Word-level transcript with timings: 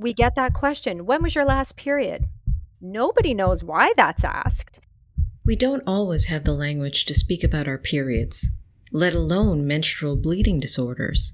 We 0.00 0.14
get 0.14 0.36
that 0.36 0.54
question 0.54 1.06
When 1.06 1.24
was 1.24 1.34
your 1.34 1.44
last 1.44 1.76
period? 1.76 2.26
Nobody 2.80 3.34
knows 3.34 3.64
why 3.64 3.92
that's 3.96 4.22
asked. 4.22 4.78
We 5.44 5.56
don't 5.56 5.82
always 5.88 6.26
have 6.26 6.44
the 6.44 6.52
language 6.52 7.04
to 7.06 7.14
speak 7.14 7.42
about 7.42 7.66
our 7.66 7.78
periods, 7.78 8.50
let 8.92 9.12
alone 9.12 9.66
menstrual 9.66 10.14
bleeding 10.14 10.60
disorders. 10.60 11.32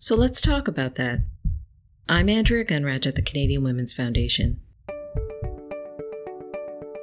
So 0.00 0.16
let's 0.16 0.40
talk 0.40 0.66
about 0.66 0.96
that. 0.96 1.20
I'm 2.08 2.28
Andrea 2.28 2.64
Gunraj 2.64 3.06
at 3.06 3.14
the 3.14 3.22
Canadian 3.22 3.62
Women's 3.62 3.94
Foundation. 3.94 4.60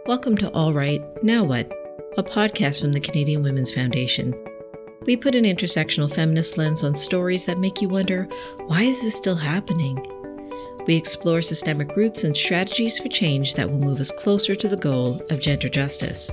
Welcome 0.05 0.35
to 0.35 0.51
All 0.51 0.73
Right, 0.73 1.01
Now 1.23 1.45
What, 1.45 1.71
a 2.17 2.23
podcast 2.23 2.81
from 2.81 2.91
the 2.91 2.99
Canadian 2.99 3.41
Women's 3.41 3.71
Foundation. 3.71 4.35
We 5.05 5.15
put 5.15 5.33
an 5.33 5.45
intersectional 5.45 6.13
feminist 6.13 6.57
lens 6.57 6.83
on 6.83 6.95
stories 6.95 7.45
that 7.45 7.57
make 7.57 7.81
you 7.81 7.87
wonder 7.87 8.27
why 8.67 8.81
is 8.81 9.01
this 9.01 9.15
still 9.15 9.37
happening? 9.37 10.05
We 10.87 10.95
explore 10.95 11.41
systemic 11.41 11.95
roots 11.95 12.23
and 12.23 12.35
strategies 12.35 12.97
for 12.97 13.09
change 13.09 13.53
that 13.55 13.69
will 13.69 13.79
move 13.79 13.99
us 13.99 14.11
closer 14.11 14.55
to 14.55 14.67
the 14.67 14.77
goal 14.77 15.21
of 15.29 15.39
gender 15.39 15.69
justice. 15.69 16.31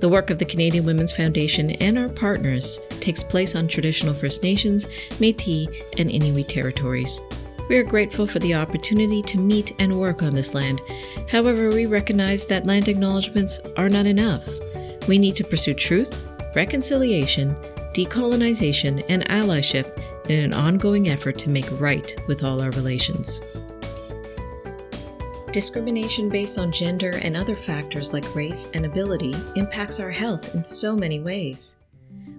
The 0.00 0.08
work 0.08 0.30
of 0.30 0.38
the 0.38 0.44
Canadian 0.44 0.84
Women's 0.84 1.12
Foundation 1.12 1.72
and 1.72 1.98
our 1.98 2.08
partners 2.08 2.80
takes 3.00 3.24
place 3.24 3.56
on 3.56 3.66
traditional 3.66 4.14
First 4.14 4.42
Nations, 4.42 4.86
Metis, 5.18 5.68
and 5.98 6.10
Inuit 6.10 6.48
territories. 6.48 7.20
We 7.68 7.76
are 7.76 7.84
grateful 7.84 8.26
for 8.26 8.38
the 8.38 8.54
opportunity 8.54 9.22
to 9.22 9.38
meet 9.38 9.74
and 9.78 10.00
work 10.00 10.22
on 10.22 10.34
this 10.34 10.54
land. 10.54 10.80
However, 11.28 11.68
we 11.68 11.86
recognize 11.86 12.46
that 12.46 12.64
land 12.64 12.88
acknowledgements 12.88 13.60
are 13.76 13.88
not 13.88 14.06
enough. 14.06 14.48
We 15.06 15.18
need 15.18 15.36
to 15.36 15.44
pursue 15.44 15.74
truth, 15.74 16.32
reconciliation, 16.54 17.54
decolonization, 17.92 19.04
and 19.08 19.28
allyship 19.28 20.00
in 20.28 20.44
an 20.44 20.54
ongoing 20.54 21.08
effort 21.08 21.38
to 21.38 21.50
make 21.50 21.80
right 21.80 22.14
with 22.26 22.44
all 22.44 22.60
our 22.60 22.70
relations. 22.72 23.40
Discrimination 25.52 26.28
based 26.28 26.58
on 26.58 26.70
gender 26.70 27.16
and 27.22 27.36
other 27.36 27.54
factors 27.54 28.12
like 28.12 28.34
race 28.34 28.68
and 28.74 28.84
ability 28.84 29.34
impacts 29.56 29.98
our 29.98 30.10
health 30.10 30.54
in 30.54 30.62
so 30.62 30.94
many 30.94 31.20
ways. 31.20 31.80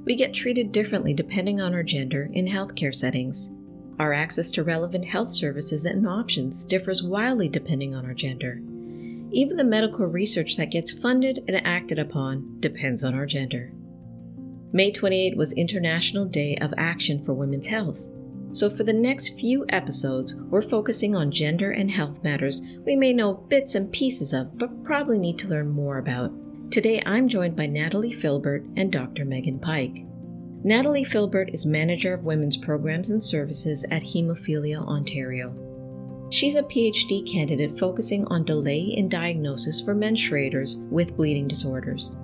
We 0.06 0.16
get 0.16 0.34
treated 0.34 0.72
differently 0.72 1.14
depending 1.14 1.60
on 1.60 1.74
our 1.74 1.84
gender 1.84 2.30
in 2.34 2.48
healthcare 2.48 2.94
settings. 2.94 3.56
Our 4.00 4.14
access 4.14 4.52
to 4.52 4.64
relevant 4.64 5.06
health 5.06 5.32
services 5.32 5.86
and 5.86 6.08
options 6.08 6.64
differs 6.64 7.04
wildly 7.04 7.50
depending 7.50 7.96
on 7.96 8.06
our 8.06 8.14
gender. 8.14 8.62
Even 9.32 9.58
the 9.58 9.64
medical 9.64 10.06
research 10.06 10.56
that 10.58 10.72
gets 10.72 10.92
funded 10.92 11.44
and 11.48 11.66
acted 11.66 12.00
upon 12.00 12.58
depends 12.60 13.04
on 13.04 13.14
our 13.14 13.26
gender. 13.26 13.72
May 14.72 14.92
28 14.92 15.36
was 15.36 15.54
International 15.54 16.26
Day 16.26 16.56
of 16.58 16.76
Action 16.78 17.18
for 17.18 17.34
Women's 17.34 17.66
Health. 17.66 18.06
So, 18.52 18.70
for 18.70 18.84
the 18.84 18.94
next 18.94 19.40
few 19.40 19.66
episodes, 19.70 20.36
we're 20.36 20.62
focusing 20.62 21.16
on 21.16 21.32
gender 21.32 21.72
and 21.72 21.90
health 21.90 22.24
matters 22.24 22.78
we 22.86 22.96
may 22.96 23.12
know 23.12 23.34
bits 23.34 23.74
and 23.74 23.92
pieces 23.92 24.32
of, 24.32 24.60
but 24.60 24.84
probably 24.84 25.18
need 25.18 25.40
to 25.40 25.48
learn 25.48 25.70
more 25.70 25.98
about. 25.98 26.32
Today, 26.72 27.02
I'm 27.04 27.28
joined 27.28 27.56
by 27.56 27.66
Natalie 27.66 28.14
Philbert 28.14 28.72
and 28.78 28.92
Dr. 28.92 29.26
Meghan 29.26 29.60
Pike. 29.60 30.06
Natalie 30.64 31.06
Philbert 31.06 31.52
is 31.52 31.66
Manager 31.66 32.14
of 32.14 32.26
Women's 32.26 32.58
Programs 32.58 33.10
and 33.10 33.24
Services 33.24 33.86
at 33.90 34.04
Hemophilia 34.04 34.86
Ontario. 34.86 35.56
She's 36.32 36.56
a 36.56 36.64
PhD 36.64 37.28
candidate 37.32 37.80
focusing 37.80 38.24
on 38.28 38.44
delay 38.44 38.82
in 38.82 39.10
diagnosis 39.10 39.82
for 39.82 39.96
menstruators 39.96 40.88
with 40.90 41.18
bleeding 41.18 41.48
disorders. 41.48 42.18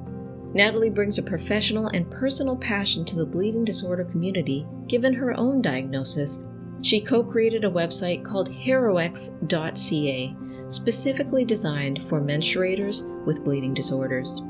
Natalie 0.56 0.90
brings 0.90 1.18
a 1.18 1.24
professional 1.24 1.88
and 1.88 2.10
personal 2.10 2.56
passion 2.56 3.04
to 3.06 3.18
the 3.18 3.26
bleeding 3.26 3.66
disorder 3.66 4.06
community 4.06 4.66
given 4.88 5.14
her 5.14 5.38
own 5.38 5.62
diagnosis. 5.62 6.46
She 6.82 7.02
co 7.02 7.24
created 7.26 7.66
a 7.66 7.70
website 7.70 8.24
called 8.24 8.50
heroixx.ca, 8.50 10.36
specifically 10.68 11.44
designed 11.44 12.02
for 12.06 12.22
menstruators 12.22 13.04
with 13.26 13.44
bleeding 13.44 13.74
disorders. 13.74 14.42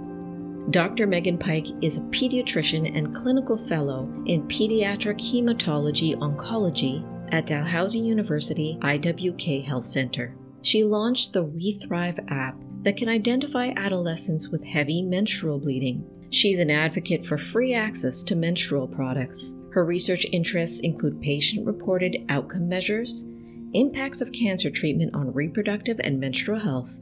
Dr. 0.70 1.08
Meghan 1.08 1.40
Pike 1.40 1.68
is 1.82 1.98
a 1.98 2.02
pediatrician 2.02 2.96
and 2.96 3.14
clinical 3.14 3.58
fellow 3.58 4.12
in 4.28 4.48
pediatric 4.48 5.18
hematology 5.18 6.16
oncology 6.18 7.04
at 7.32 7.48
Dalhousie 7.48 8.00
University 8.00 8.78
IWK 8.82 9.64
Health 9.66 9.86
Center. 9.88 10.36
She 10.62 10.84
launched 10.84 11.34
the 11.34 11.46
WeThrive 11.46 12.32
app 12.32 12.64
that 12.86 12.98
can 12.98 13.10
identify 13.10 13.74
adolescents 13.76 14.50
with 14.50 14.64
heavy 14.64 15.02
menstrual 15.02 15.60
bleeding. 15.60 16.08
She's 16.30 16.60
an 16.60 16.70
advocate 16.70 17.26
for 17.26 17.38
free 17.38 17.74
access 17.74 18.22
to 18.24 18.36
menstrual 18.36 18.88
products. 18.88 19.56
Her 19.72 19.84
research 19.84 20.26
interests 20.32 20.82
include 20.82 21.20
patient 21.20 21.66
reported 21.66 22.24
outcome 22.30 22.70
measures, 22.70 23.26
impacts 23.74 24.22
of 24.22 24.32
cancer 24.32 24.70
treatment 24.70 25.16
on 25.16 25.34
reproductive 25.34 26.00
and 26.04 26.20
menstrual 26.20 26.60
health, 26.60 26.96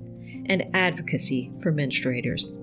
and 0.45 0.65
advocacy 0.73 1.51
for 1.61 1.73
menstruators. 1.73 2.59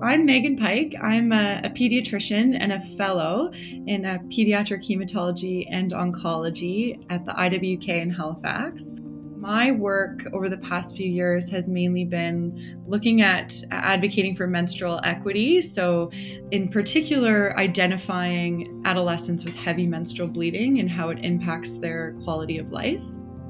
I'm 0.00 0.26
Meghan 0.26 0.58
Pike. 0.58 0.94
I'm 1.02 1.32
a, 1.32 1.62
a, 1.64 1.70
pediatrician 1.70 2.56
and 2.58 2.72
a 2.72 2.80
fellow 2.96 3.50
in 3.52 4.04
a 4.04 4.18
pediatric 4.28 4.84
hematology 4.84 5.66
and 5.70 5.92
oncology 5.92 7.04
at 7.10 7.24
the 7.24 7.32
IWK 7.32 7.88
in 7.88 8.10
Halifax. 8.10 8.94
My 9.44 9.72
work 9.72 10.22
over 10.32 10.48
the 10.48 10.56
past 10.56 10.96
few 10.96 11.06
years 11.06 11.50
has 11.50 11.68
mainly 11.68 12.06
been 12.06 12.82
looking 12.86 13.20
at 13.20 13.52
uh, 13.70 13.74
advocating 13.74 14.34
for 14.34 14.46
menstrual 14.46 15.02
equity. 15.04 15.60
So, 15.60 16.10
in 16.50 16.70
particular, 16.70 17.54
identifying 17.58 18.80
adolescents 18.86 19.44
with 19.44 19.54
heavy 19.54 19.86
menstrual 19.86 20.28
bleeding 20.28 20.80
and 20.80 20.90
how 20.90 21.10
it 21.10 21.18
impacts 21.18 21.74
their 21.76 22.14
quality 22.24 22.56
of 22.56 22.72
life, 22.72 23.02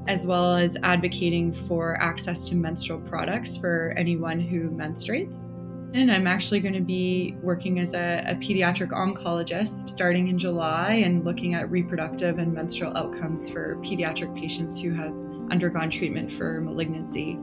as 0.09 0.25
well 0.25 0.57
as 0.57 0.75
advocating 0.83 1.53
for 1.65 1.95
access 2.01 2.43
to 2.49 2.55
menstrual 2.55 2.99
products 2.99 3.55
for 3.55 3.93
anyone 3.95 4.41
who 4.41 4.71
menstruates. 4.71 5.45
And 5.93 6.11
I'm 6.11 6.27
actually 6.27 6.59
going 6.59 6.73
to 6.73 6.81
be 6.81 7.37
working 7.41 7.79
as 7.79 7.93
a, 7.93 8.21
a, 8.27 8.35
pediatric 8.35 8.89
oncologist 8.89 9.95
starting 9.95 10.27
in 10.27 10.37
July 10.37 10.95
and 11.05 11.23
looking 11.23 11.53
at 11.53 11.71
reproductive 11.71 12.37
and 12.37 12.51
menstrual 12.51 12.97
outcomes 12.97 13.49
for 13.49 13.77
pediatric 13.77 14.35
patients 14.35 14.81
who 14.81 14.91
have 14.91 15.13
undergone 15.51 15.89
treatment 15.89 16.31
for 16.31 16.61
malignancy. 16.61 17.37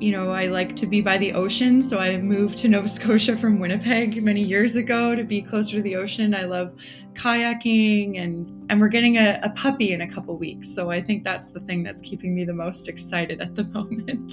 You 0.00 0.10
know, 0.10 0.32
I 0.32 0.46
like 0.48 0.74
to 0.76 0.86
be 0.86 1.00
by 1.00 1.16
the 1.16 1.32
ocean, 1.32 1.80
so 1.80 1.98
I 1.98 2.16
moved 2.16 2.58
to 2.58 2.68
Nova 2.68 2.88
Scotia 2.96 3.36
from 3.36 3.60
Winnipeg 3.60 4.22
many 4.22 4.42
years 4.42 4.76
ago 4.76 5.14
to 5.14 5.22
be 5.22 5.40
closer 5.40 5.76
to 5.76 5.82
the 5.82 5.96
ocean. 5.96 6.34
I 6.34 6.44
love 6.44 6.74
kayaking 7.14 8.18
and 8.18 8.70
and 8.70 8.80
we're 8.80 8.88
getting 8.88 9.18
a, 9.18 9.38
a 9.42 9.50
puppy 9.50 9.92
in 9.92 10.00
a 10.00 10.10
couple 10.10 10.36
weeks. 10.36 10.74
So 10.74 10.90
I 10.90 11.00
think 11.00 11.24
that's 11.24 11.50
the 11.50 11.60
thing 11.60 11.82
that's 11.82 12.00
keeping 12.00 12.34
me 12.34 12.44
the 12.44 12.54
most 12.54 12.88
excited 12.88 13.40
at 13.40 13.54
the 13.54 13.64
moment. 13.76 14.32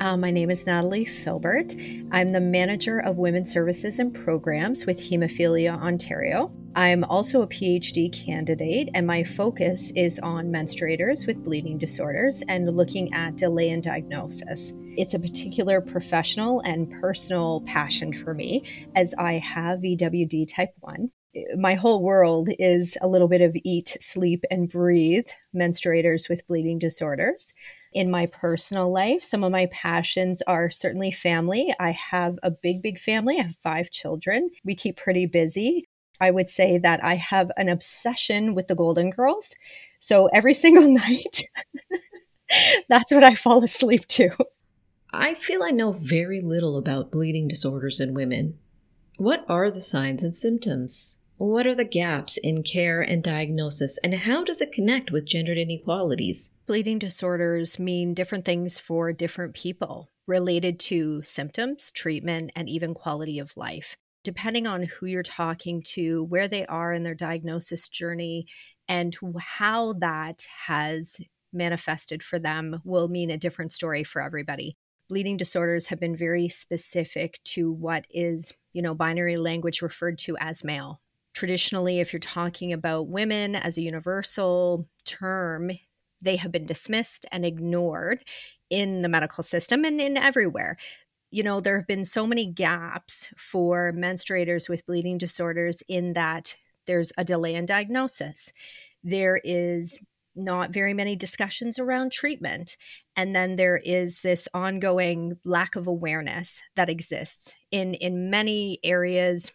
Uh, 0.00 0.16
my 0.16 0.30
name 0.30 0.50
is 0.50 0.66
Natalie 0.66 1.06
Philbert. 1.06 1.74
I'm 2.12 2.28
the 2.28 2.40
manager 2.40 2.98
of 2.98 3.16
women's 3.16 3.50
services 3.50 3.98
and 3.98 4.12
programs 4.12 4.84
with 4.84 4.98
Hemophilia 4.98 5.80
Ontario. 5.80 6.52
I'm 6.76 7.04
also 7.04 7.40
a 7.40 7.46
PhD 7.46 8.12
candidate, 8.12 8.90
and 8.92 9.06
my 9.06 9.24
focus 9.24 9.90
is 9.96 10.18
on 10.18 10.52
menstruators 10.52 11.26
with 11.26 11.42
bleeding 11.42 11.78
disorders 11.78 12.42
and 12.48 12.76
looking 12.76 13.14
at 13.14 13.36
delay 13.36 13.70
in 13.70 13.80
diagnosis. 13.80 14.74
It's 14.98 15.14
a 15.14 15.18
particular 15.18 15.80
professional 15.80 16.60
and 16.60 16.90
personal 17.00 17.62
passion 17.62 18.12
for 18.12 18.34
me 18.34 18.62
as 18.94 19.14
I 19.18 19.38
have 19.38 19.80
VWD 19.80 20.54
type 20.54 20.74
1 20.80 21.10
my 21.54 21.74
whole 21.74 22.02
world 22.02 22.48
is 22.58 22.96
a 23.02 23.08
little 23.08 23.28
bit 23.28 23.42
of 23.42 23.54
eat, 23.62 23.96
sleep, 24.00 24.42
and 24.50 24.70
breathe 24.70 25.26
menstruators 25.54 26.30
with 26.30 26.46
bleeding 26.46 26.78
disorders. 26.78 27.52
In 27.92 28.10
my 28.10 28.26
personal 28.32 28.90
life, 28.90 29.22
some 29.22 29.44
of 29.44 29.52
my 29.52 29.66
passions 29.70 30.40
are 30.46 30.70
certainly 30.70 31.10
family. 31.10 31.74
I 31.78 31.90
have 31.90 32.38
a 32.42 32.52
big, 32.62 32.76
big 32.82 32.98
family. 32.98 33.38
I 33.38 33.42
have 33.42 33.56
five 33.56 33.90
children. 33.90 34.50
We 34.64 34.74
keep 34.74 34.96
pretty 34.96 35.26
busy. 35.26 35.84
I 36.20 36.30
would 36.30 36.48
say 36.48 36.78
that 36.78 37.02
I 37.04 37.14
have 37.14 37.50
an 37.56 37.68
obsession 37.68 38.54
with 38.54 38.68
the 38.68 38.74
Golden 38.74 39.10
Girls. 39.10 39.54
So 40.00 40.26
every 40.32 40.54
single 40.64 40.92
night, 40.92 41.44
that's 42.88 43.12
what 43.12 43.24
I 43.24 43.34
fall 43.34 43.62
asleep 43.64 44.06
to. 44.08 44.30
I 45.12 45.34
feel 45.34 45.62
I 45.62 45.70
know 45.70 45.92
very 45.92 46.40
little 46.40 46.76
about 46.76 47.10
bleeding 47.10 47.48
disorders 47.48 48.00
in 48.00 48.14
women. 48.14 48.58
What 49.16 49.44
are 49.48 49.70
the 49.70 49.80
signs 49.80 50.22
and 50.22 50.36
symptoms? 50.36 51.22
What 51.38 51.66
are 51.66 51.74
the 51.74 51.84
gaps 51.84 52.38
in 52.38 52.62
care 52.62 53.02
and 53.02 53.22
diagnosis, 53.22 53.98
and 54.02 54.14
how 54.14 54.42
does 54.42 54.62
it 54.62 54.72
connect 54.72 55.10
with 55.10 55.26
gendered 55.26 55.58
inequalities? 55.58 56.54
Bleeding 56.66 56.98
disorders 56.98 57.78
mean 57.78 58.14
different 58.14 58.46
things 58.46 58.78
for 58.78 59.12
different 59.12 59.54
people 59.54 60.08
related 60.26 60.80
to 60.80 61.22
symptoms, 61.22 61.92
treatment, 61.92 62.52
and 62.56 62.70
even 62.70 62.94
quality 62.94 63.38
of 63.38 63.56
life 63.56 63.96
depending 64.26 64.66
on 64.66 64.82
who 64.82 65.06
you're 65.06 65.22
talking 65.22 65.80
to, 65.80 66.24
where 66.24 66.48
they 66.48 66.66
are 66.66 66.92
in 66.92 67.04
their 67.04 67.14
diagnosis 67.14 67.88
journey, 67.88 68.44
and 68.88 69.16
how 69.38 69.92
that 69.92 70.44
has 70.66 71.20
manifested 71.52 72.24
for 72.24 72.40
them 72.40 72.80
will 72.82 73.06
mean 73.06 73.30
a 73.30 73.38
different 73.38 73.70
story 73.70 74.02
for 74.02 74.20
everybody. 74.20 74.76
Bleeding 75.08 75.36
disorders 75.36 75.86
have 75.86 76.00
been 76.00 76.16
very 76.16 76.48
specific 76.48 77.38
to 77.44 77.70
what 77.70 78.04
is, 78.10 78.52
you 78.72 78.82
know, 78.82 78.96
binary 78.96 79.36
language 79.36 79.80
referred 79.80 80.18
to 80.18 80.36
as 80.40 80.64
male. 80.64 80.98
Traditionally, 81.32 82.00
if 82.00 82.12
you're 82.12 82.18
talking 82.18 82.72
about 82.72 83.06
women 83.06 83.54
as 83.54 83.78
a 83.78 83.82
universal 83.82 84.88
term, 85.04 85.70
they 86.20 86.34
have 86.34 86.50
been 86.50 86.66
dismissed 86.66 87.26
and 87.30 87.46
ignored 87.46 88.24
in 88.70 89.02
the 89.02 89.08
medical 89.08 89.44
system 89.44 89.84
and 89.84 90.00
in 90.00 90.16
everywhere. 90.16 90.76
You 91.36 91.42
know, 91.42 91.60
there 91.60 91.76
have 91.76 91.86
been 91.86 92.06
so 92.06 92.26
many 92.26 92.46
gaps 92.46 93.28
for 93.36 93.92
menstruators 93.92 94.70
with 94.70 94.86
bleeding 94.86 95.18
disorders 95.18 95.82
in 95.86 96.14
that 96.14 96.56
there's 96.86 97.12
a 97.18 97.24
delay 97.24 97.56
in 97.56 97.66
diagnosis. 97.66 98.54
There 99.04 99.38
is 99.44 100.00
not 100.34 100.70
very 100.70 100.94
many 100.94 101.14
discussions 101.14 101.78
around 101.78 102.10
treatment. 102.10 102.78
And 103.16 103.36
then 103.36 103.56
there 103.56 103.76
is 103.76 104.22
this 104.22 104.48
ongoing 104.54 105.36
lack 105.44 105.76
of 105.76 105.86
awareness 105.86 106.62
that 106.74 106.88
exists 106.88 107.54
in, 107.70 107.92
in 107.92 108.30
many 108.30 108.78
areas 108.82 109.52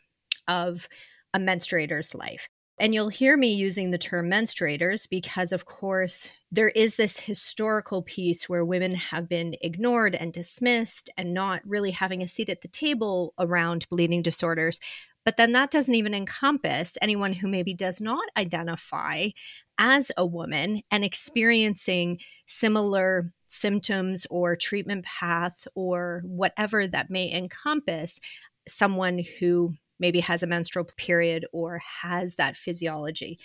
of 0.48 0.88
a 1.34 1.40
menstruator's 1.40 2.14
life. 2.14 2.48
And 2.82 2.96
you'll 2.96 3.10
hear 3.10 3.38
me 3.38 3.54
using 3.54 3.92
the 3.92 4.00
term 4.00 4.28
menstruators 4.28 5.08
because, 5.08 5.52
of 5.52 5.66
course, 5.66 6.32
there 6.52 6.70
is 6.70 6.96
this 6.96 7.20
historical 7.20 8.02
piece 8.02 8.50
where 8.50 8.66
women 8.66 8.96
have 8.96 9.30
been 9.30 9.54
ignored 9.62 10.16
and 10.16 10.34
dismissed 10.34 11.08
and 11.16 11.32
not 11.32 11.62
really 11.64 11.92
having 11.92 12.24
a 12.24 12.28
seat 12.28 12.50
at 12.50 12.62
the 12.62 12.68
table 12.68 13.36
around 13.38 13.88
bleeding 13.92 14.24
disorders. 14.24 14.80
But 15.24 15.38
then 15.38 15.52
that 15.52 15.70
doesn't 15.70 15.94
even 15.94 16.16
encompass 16.16 16.98
anyone 17.04 17.34
who 17.34 17.48
maybe 17.48 17.76
does 17.76 18.02
not 18.02 18.28
identify 18.36 19.28
as 19.78 20.12
a 20.18 20.26
woman 20.26 20.82
and 20.90 21.06
experiencing 21.06 22.18
similar 22.48 23.32
symptoms 23.46 24.26
or 24.32 24.56
treatment 24.56 25.06
path 25.06 25.68
or 25.76 26.24
whatever 26.26 26.88
that 26.88 27.12
may 27.12 27.32
encompass 27.32 28.20
someone 28.68 29.22
who 29.40 29.72
maybe 30.02 30.20
has 30.20 30.44
a 30.44 30.48
menstrual 30.48 30.86
period 30.98 31.46
or 31.54 31.78
has 32.02 32.36
that 32.36 32.58
physiology. 32.58 33.38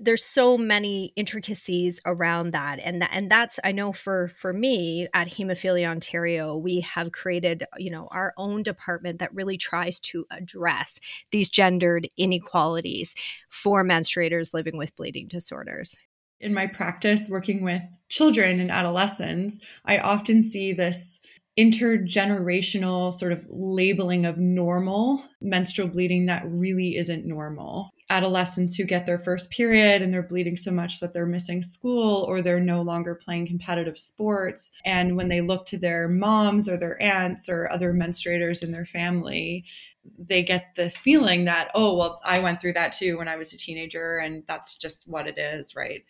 There's 0.00 0.24
so 0.24 0.58
many 0.58 1.12
intricacies 1.14 2.00
around 2.04 2.50
that 2.50 2.80
and 2.84 3.00
that, 3.00 3.10
and 3.12 3.30
that's 3.30 3.60
i 3.62 3.70
know 3.70 3.92
for 3.92 4.26
for 4.26 4.52
me 4.52 5.06
at 5.14 5.28
hemophilia 5.28 5.88
ontario 5.88 6.56
we 6.56 6.80
have 6.80 7.12
created 7.12 7.62
you 7.78 7.92
know 7.92 8.08
our 8.10 8.34
own 8.36 8.64
department 8.64 9.20
that 9.20 9.32
really 9.32 9.56
tries 9.56 10.00
to 10.00 10.26
address 10.32 10.98
these 11.30 11.48
gendered 11.48 12.08
inequalities 12.16 13.14
for 13.48 13.84
menstruators 13.84 14.52
living 14.52 14.76
with 14.76 14.96
bleeding 14.96 15.28
disorders. 15.28 16.00
In 16.40 16.52
my 16.52 16.66
practice 16.66 17.28
working 17.30 17.62
with 17.62 17.82
children 18.08 18.58
and 18.58 18.72
adolescents 18.72 19.60
i 19.84 19.98
often 19.98 20.42
see 20.42 20.72
this 20.72 21.20
intergenerational 21.58 23.12
sort 23.12 23.32
of 23.32 23.46
labeling 23.48 24.24
of 24.26 24.38
normal 24.38 25.24
menstrual 25.40 25.88
bleeding 25.88 26.26
that 26.26 26.42
really 26.46 26.96
isn't 26.96 27.24
normal. 27.24 27.90
Adolescents 28.10 28.74
who 28.74 28.84
get 28.84 29.06
their 29.06 29.18
first 29.18 29.50
period 29.50 30.02
and 30.02 30.12
they're 30.12 30.22
bleeding 30.22 30.56
so 30.56 30.70
much 30.70 31.00
that 31.00 31.14
they're 31.14 31.26
missing 31.26 31.62
school 31.62 32.24
or 32.28 32.42
they're 32.42 32.60
no 32.60 32.82
longer 32.82 33.14
playing 33.14 33.46
competitive 33.46 33.96
sports. 33.98 34.70
And 34.84 35.16
when 35.16 35.28
they 35.28 35.40
look 35.40 35.64
to 35.66 35.78
their 35.78 36.08
moms 36.08 36.68
or 36.68 36.76
their 36.76 37.00
aunts 37.00 37.48
or 37.48 37.70
other 37.70 37.92
menstruators 37.92 38.62
in 38.62 38.72
their 38.72 38.84
family, 38.84 39.64
they 40.18 40.42
get 40.42 40.74
the 40.76 40.90
feeling 40.90 41.44
that, 41.46 41.70
oh, 41.74 41.96
well, 41.96 42.20
I 42.24 42.40
went 42.40 42.60
through 42.60 42.74
that 42.74 42.92
too 42.92 43.16
when 43.16 43.28
I 43.28 43.36
was 43.36 43.52
a 43.52 43.56
teenager, 43.56 44.18
and 44.18 44.42
that's 44.46 44.76
just 44.76 45.08
what 45.08 45.26
it 45.26 45.38
is, 45.38 45.74
right? 45.74 46.02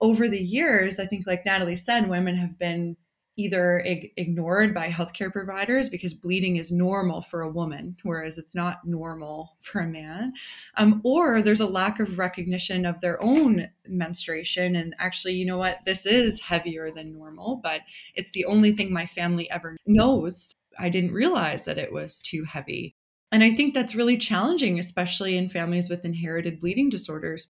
Over 0.00 0.28
the 0.28 0.40
years, 0.40 0.98
I 0.98 1.04
think, 1.04 1.26
like 1.26 1.44
Natalie 1.44 1.76
said, 1.76 2.08
women 2.08 2.36
have 2.36 2.58
been 2.58 2.96
either 3.36 3.80
ig- 3.80 4.12
ignored 4.16 4.74
by 4.74 4.88
healthcare 4.88 5.32
providers 5.32 5.88
because 5.88 6.12
bleeding 6.12 6.56
is 6.56 6.70
normal 6.70 7.22
for 7.22 7.42
a 7.42 7.50
woman, 7.50 7.96
whereas 8.02 8.38
it's 8.38 8.54
not 8.54 8.86
normal 8.86 9.56
for 9.60 9.80
a 9.80 9.86
man, 9.86 10.32
um, 10.76 11.00
or 11.04 11.40
there's 11.40 11.60
a 11.60 11.66
lack 11.66 12.00
of 12.00 12.18
recognition 12.18 12.84
of 12.84 13.00
their 13.00 13.22
own 13.22 13.68
menstruation. 13.86 14.76
And 14.76 14.94
actually, 14.98 15.34
you 15.34 15.46
know 15.46 15.58
what? 15.58 15.78
This 15.84 16.06
is 16.06 16.40
heavier 16.40 16.90
than 16.90 17.12
normal, 17.12 17.60
but 17.62 17.80
it's 18.14 18.32
the 18.32 18.44
only 18.44 18.72
thing 18.72 18.92
my 18.92 19.06
family 19.06 19.50
ever 19.50 19.76
knows. 19.86 20.54
I 20.78 20.88
didn't 20.88 21.12
realize 21.12 21.64
that 21.64 21.78
it 21.78 21.92
was 21.92 22.22
too 22.22 22.44
heavy. 22.44 22.94
And 23.32 23.44
I 23.44 23.52
think 23.54 23.74
that's 23.74 23.94
really 23.94 24.18
challenging, 24.18 24.78
especially 24.78 25.36
in 25.36 25.48
families 25.48 25.88
with 25.88 26.04
inherited 26.04 26.58
bleeding 26.58 26.90
disorders 26.90 27.48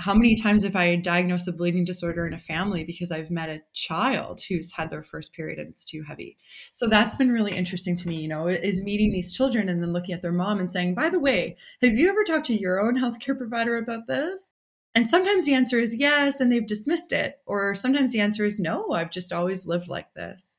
how 0.00 0.14
many 0.14 0.34
times 0.34 0.64
have 0.64 0.76
I 0.76 0.96
diagnosed 0.96 1.46
a 1.46 1.52
bleeding 1.52 1.84
disorder 1.84 2.26
in 2.26 2.32
a 2.32 2.38
family 2.38 2.84
because 2.84 3.12
I've 3.12 3.30
met 3.30 3.50
a 3.50 3.60
child 3.74 4.40
who's 4.48 4.72
had 4.72 4.88
their 4.88 5.02
first 5.02 5.34
period 5.34 5.58
and 5.58 5.68
it's 5.68 5.84
too 5.84 6.02
heavy? 6.02 6.38
So 6.72 6.86
that's 6.86 7.16
been 7.16 7.30
really 7.30 7.54
interesting 7.54 7.96
to 7.98 8.08
me, 8.08 8.16
you 8.16 8.28
know, 8.28 8.48
is 8.48 8.82
meeting 8.82 9.12
these 9.12 9.34
children 9.34 9.68
and 9.68 9.82
then 9.82 9.92
looking 9.92 10.14
at 10.14 10.22
their 10.22 10.32
mom 10.32 10.58
and 10.58 10.70
saying, 10.70 10.94
by 10.94 11.10
the 11.10 11.20
way, 11.20 11.56
have 11.82 11.96
you 11.96 12.08
ever 12.08 12.24
talked 12.24 12.46
to 12.46 12.58
your 12.58 12.80
own 12.80 12.98
healthcare 12.98 13.36
provider 13.36 13.76
about 13.76 14.06
this? 14.06 14.52
And 14.94 15.08
sometimes 15.08 15.44
the 15.44 15.54
answer 15.54 15.78
is 15.78 15.94
yes, 15.94 16.40
and 16.40 16.50
they've 16.50 16.66
dismissed 16.66 17.12
it. 17.12 17.36
Or 17.46 17.74
sometimes 17.74 18.12
the 18.12 18.20
answer 18.20 18.44
is 18.44 18.58
no, 18.58 18.92
I've 18.92 19.12
just 19.12 19.32
always 19.32 19.66
lived 19.66 19.86
like 19.88 20.12
this. 20.14 20.56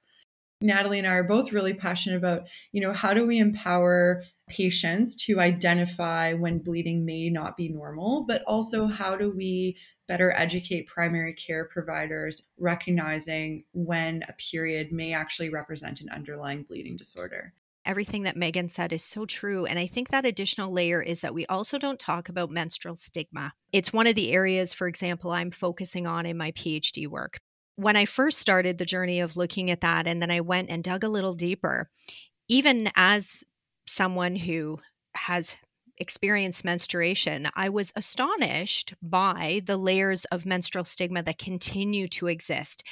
Natalie 0.62 1.00
and 1.00 1.08
I 1.08 1.16
are 1.16 1.24
both 1.24 1.52
really 1.52 1.74
passionate 1.74 2.18
about, 2.18 2.48
you 2.72 2.82
know, 2.82 2.94
how 2.94 3.14
do 3.14 3.26
we 3.26 3.40
empower 3.40 4.24
patients 4.52 5.16
to 5.16 5.40
identify 5.40 6.34
when 6.34 6.60
bleeding 6.60 7.06
may 7.06 7.30
not 7.30 7.58
be 7.58 7.70
normal, 7.70 8.26
but 8.28 8.44
also 8.46 8.86
how 8.86 9.16
do 9.16 9.32
we 9.32 9.78
better 10.08 10.34
educate 10.36 10.88
primary 10.88 11.34
care 11.34 11.66
providers 11.66 12.42
recognizing 12.58 13.64
when 13.72 14.24
a 14.28 14.34
period 14.34 14.92
may 14.92 15.14
actually 15.14 15.50
represent 15.50 16.02
an 16.02 16.10
underlying 16.10 16.64
bleeding 16.64 16.98
disorder. 16.98 17.54
Everything 17.86 18.24
that 18.24 18.36
Meghan 18.36 18.70
said 18.70 18.94
is 18.94 19.04
so 19.04 19.26
true. 19.26 19.66
And 19.66 19.80
I 19.80 19.88
think 19.88 20.10
that 20.10 20.26
additional 20.26 20.72
layer 20.72 21.02
is 21.02 21.22
that 21.22 21.34
we 21.34 21.46
also 21.48 21.80
don't 21.80 22.00
talk 22.00 22.30
about 22.30 22.52
menstrual 22.52 22.96
stigma. 22.96 23.54
It's 23.72 23.94
one 23.94 24.06
of 24.06 24.16
the 24.16 24.32
areas, 24.32 24.74
for 24.74 24.88
example, 24.88 25.32
I'm 25.32 25.50
focusing 25.50 26.06
on 26.06 26.26
in 26.26 26.38
my 26.38 26.52
PhD 26.52 27.08
work 27.08 27.40
when 27.76 27.96
I 27.96 28.06
first 28.06 28.38
started 28.38 28.78
the 28.78 28.86
journey 28.86 29.20
of 29.20 29.38
looking 29.38 29.72
at 29.72 29.82
that, 29.82 30.08
and 30.08 30.22
then 30.22 30.32
I 30.32 30.42
went 30.42 30.70
and 30.70 30.84
dug 30.84 31.04
a 31.04 31.10
little 31.10 31.34
deeper, 31.34 31.90
even 32.48 32.92
as 32.96 33.44
someone 33.86 34.36
who 34.36 34.80
has 35.16 35.58
experienced 35.98 36.66
menstruation, 36.66 37.48
I 37.56 37.70
was 37.70 37.94
astonished 37.96 38.94
by 39.02 39.62
the 39.66 39.78
layers 39.78 40.26
of 40.26 40.46
menstrual 40.46 40.84
stigma 40.84 41.22
that 41.24 41.38
continue 41.38 42.08
to 42.10 42.28
exist. 42.28 42.84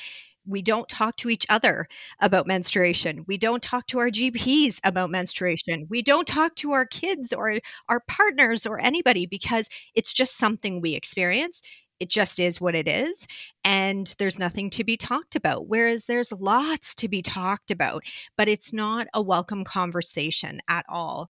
We 0.45 0.62
don't 0.62 0.88
talk 0.88 1.15
to 1.18 1.30
each 1.30 1.45
other 1.50 1.88
about 2.19 2.47
menstruation. 2.47 3.25
We 3.27 3.38
don't 3.38 3.62
talk 3.62 3.88
to 3.88 4.00
our 4.00 4.09
GPs 4.09 4.80
about 4.83 5.12
menstruation. 5.12 5.86
We 5.89 6.01
don't 6.01 6.27
talk 6.27 6.56
to 6.56 6.71
our 6.71 6.86
kids 6.86 7.33
or 7.33 7.59
our 7.88 8.00
partners 8.07 8.65
or 8.65 8.80
anybody 8.80 9.25
because 9.25 9.69
it's 9.95 10.13
just 10.13 10.38
something 10.38 10.81
we 10.81 10.95
experience 10.95 11.62
it 11.99 12.09
just 12.09 12.39
is 12.39 12.61
what 12.61 12.75
it 12.75 12.87
is 12.87 13.27
and 13.63 14.15
there's 14.19 14.39
nothing 14.39 14.69
to 14.69 14.83
be 14.83 14.97
talked 14.97 15.35
about 15.35 15.68
whereas 15.68 16.06
there's 16.06 16.31
lots 16.31 16.95
to 16.95 17.07
be 17.07 17.21
talked 17.21 17.71
about 17.71 18.03
but 18.37 18.47
it's 18.47 18.73
not 18.73 19.07
a 19.13 19.21
welcome 19.21 19.63
conversation 19.63 20.61
at 20.68 20.85
all. 20.89 21.29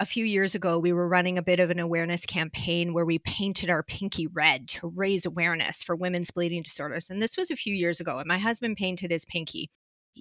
A 0.00 0.06
few 0.06 0.24
years 0.24 0.54
ago 0.54 0.78
we 0.78 0.92
were 0.92 1.08
running 1.08 1.38
a 1.38 1.42
bit 1.42 1.58
of 1.58 1.70
an 1.70 1.80
awareness 1.80 2.24
campaign 2.24 2.94
where 2.94 3.04
we 3.04 3.18
painted 3.18 3.68
our 3.68 3.82
pinky 3.82 4.26
red 4.26 4.68
to 4.68 4.88
raise 4.88 5.26
awareness 5.26 5.82
for 5.82 5.96
women's 5.96 6.30
bleeding 6.30 6.62
disorders 6.62 7.10
and 7.10 7.20
this 7.20 7.36
was 7.36 7.50
a 7.50 7.56
few 7.56 7.74
years 7.74 8.00
ago 8.00 8.18
and 8.18 8.28
my 8.28 8.38
husband 8.38 8.76
painted 8.76 9.10
his 9.10 9.24
pinky 9.24 9.70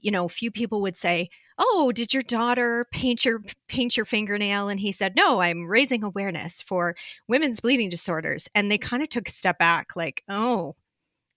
you 0.01 0.11
know, 0.11 0.27
few 0.27 0.51
people 0.51 0.81
would 0.81 0.97
say, 0.97 1.29
"Oh, 1.57 1.91
did 1.93 2.13
your 2.13 2.23
daughter 2.23 2.87
paint 2.91 3.25
your 3.25 3.43
paint 3.67 3.97
your 3.97 4.05
fingernail?" 4.05 4.69
And 4.69 4.79
he 4.79 4.91
said, 4.91 5.15
"No, 5.15 5.41
I'm 5.41 5.67
raising 5.67 6.03
awareness 6.03 6.61
for 6.61 6.95
women's 7.27 7.61
bleeding 7.61 7.89
disorders." 7.89 8.47
And 8.55 8.71
they 8.71 8.77
kind 8.77 9.03
of 9.03 9.09
took 9.09 9.27
a 9.27 9.31
step 9.31 9.57
back 9.59 9.95
like, 9.95 10.23
"Oh, 10.29 10.75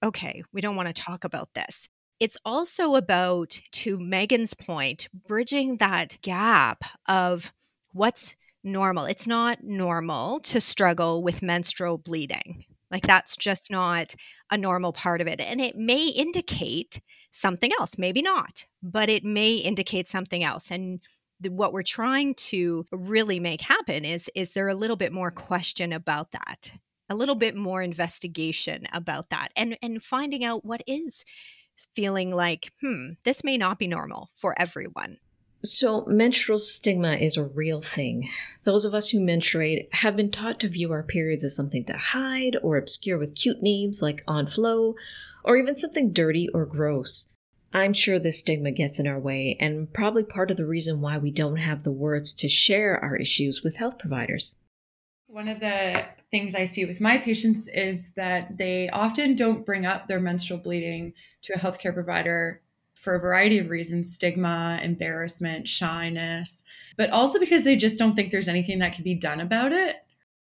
okay, 0.02 0.43
we 0.52 0.61
don't 0.61 0.76
want 0.76 0.88
to 0.88 1.02
talk 1.02 1.25
about 1.25 1.55
this." 1.55 1.88
It's 2.21 2.37
also 2.45 2.97
about 2.97 3.61
to 3.73 3.99
Meghan's 3.99 4.55
point, 4.55 5.09
bridging 5.26 5.79
that 5.79 6.19
gap 6.23 6.85
of 7.09 7.52
what's 7.93 8.37
normal. 8.62 9.07
It's 9.07 9.26
not 9.26 9.64
normal 9.64 10.40
to 10.40 10.61
struggle 10.61 11.23
with 11.23 11.43
menstrual 11.43 11.99
bleeding. 11.99 12.64
Like 12.90 13.07
that's 13.07 13.37
just 13.37 13.71
not 13.71 14.14
a 14.50 14.59
normal 14.59 14.93
part 14.93 15.21
of 15.21 15.29
it. 15.29 15.40
And 15.40 15.61
it 15.61 15.76
may 15.76 16.09
indicate 16.09 17.00
something 17.31 17.71
else, 17.79 17.99
maybe 17.99 18.23
not, 18.23 18.67
but 18.83 19.09
it 19.09 19.25
may 19.25 19.55
indicate 19.55 20.09
something 20.09 20.43
else. 20.43 20.71
And 20.71 21.01
what 21.49 21.73
we're 21.73 21.83
trying 21.83 22.35
to 22.35 22.87
really 22.93 23.41
make 23.41 23.61
happen 23.63 24.05
is 24.05 24.31
is 24.35 24.53
there 24.53 24.69
a 24.69 24.75
little 24.75 24.97
bit 24.97 25.13
more 25.13 25.31
question 25.31 25.93
about 25.93 26.33
that 26.33 26.73
a 27.09 27.15
little 27.15 27.35
bit 27.35 27.57
more 27.57 27.83
investigation 27.83 28.87
about 28.93 29.31
that 29.31 29.49
and 29.57 29.77
and 29.83 30.03
finding 30.03 30.45
out 30.45 30.65
what 30.65 30.83
is 30.87 31.25
feeling 31.95 32.31
like 32.31 32.73
hmm 32.83 33.13
this 33.25 33.43
may 33.43 33.57
not 33.57 33.79
be 33.79 33.87
normal 33.87 34.31
for 34.35 34.55
everyone 34.61 35.17
so, 35.62 36.07
menstrual 36.07 36.59
stigma 36.59 37.12
is 37.12 37.37
a 37.37 37.45
real 37.45 37.83
thing. 37.83 38.31
Those 38.64 38.87
of 38.87 38.95
us 38.95 39.11
who 39.11 39.21
menstruate 39.21 39.93
have 39.97 40.17
been 40.17 40.31
taught 40.31 40.59
to 40.61 40.69
view 40.69 40.90
our 40.90 41.02
periods 41.02 41.45
as 41.45 41.55
something 41.55 41.85
to 41.85 41.99
hide 41.99 42.57
or 42.62 42.79
obscure 42.79 43.19
with 43.19 43.35
cute 43.35 43.61
names 43.61 44.00
like 44.00 44.25
Aunt 44.26 44.49
Flo, 44.49 44.95
or 45.45 45.59
even 45.59 45.76
something 45.76 46.12
dirty 46.12 46.49
or 46.55 46.64
gross. 46.64 47.29
I'm 47.75 47.93
sure 47.93 48.19
this 48.19 48.38
stigma 48.38 48.71
gets 48.71 48.99
in 48.99 49.07
our 49.07 49.21
way, 49.21 49.57
and 49.61 49.93
probably 49.93 50.25
part 50.25 50.50
of 50.50 50.57
the 50.57 50.67
reason 50.67 51.02
why 51.02 51.19
we 51.19 51.31
don't 51.31 51.57
have 51.57 51.85
the 51.85 51.93
words 51.93 52.33
to 52.35 52.49
share 52.49 52.99
our 52.99 53.17
issues 53.17 53.62
with 53.62 53.76
health 53.76 53.99
providers. 53.99 54.57
One 55.26 55.47
of 55.47 55.61
the 55.61 56.05
things 56.31 56.55
I 56.55 56.64
see 56.64 56.85
with 56.85 57.00
my 57.00 57.19
patients 57.19 57.69
is 57.69 58.12
that 58.14 58.57
they 58.57 58.88
often 58.88 59.37
don't 59.37 59.67
bring 59.67 59.85
up 59.85 60.09
their 60.09 60.21
menstrual 60.21 60.59
bleeding 60.59 61.12
to 61.43 61.52
a 61.52 61.59
healthcare 61.59 61.95
provider 61.95 62.62
for 63.00 63.14
a 63.14 63.21
variety 63.21 63.59
of 63.59 63.71
reasons 63.71 64.12
stigma, 64.12 64.78
embarrassment, 64.83 65.66
shyness, 65.66 66.62
but 66.99 67.09
also 67.11 67.40
because 67.40 67.64
they 67.64 67.75
just 67.75 67.99
don't 67.99 68.14
think 68.14 68.30
there's 68.30 68.49
anything 68.49 68.78
that 68.78 68.92
can 68.92 69.02
be 69.02 69.14
done 69.14 69.40
about 69.40 69.73
it. 69.73 69.97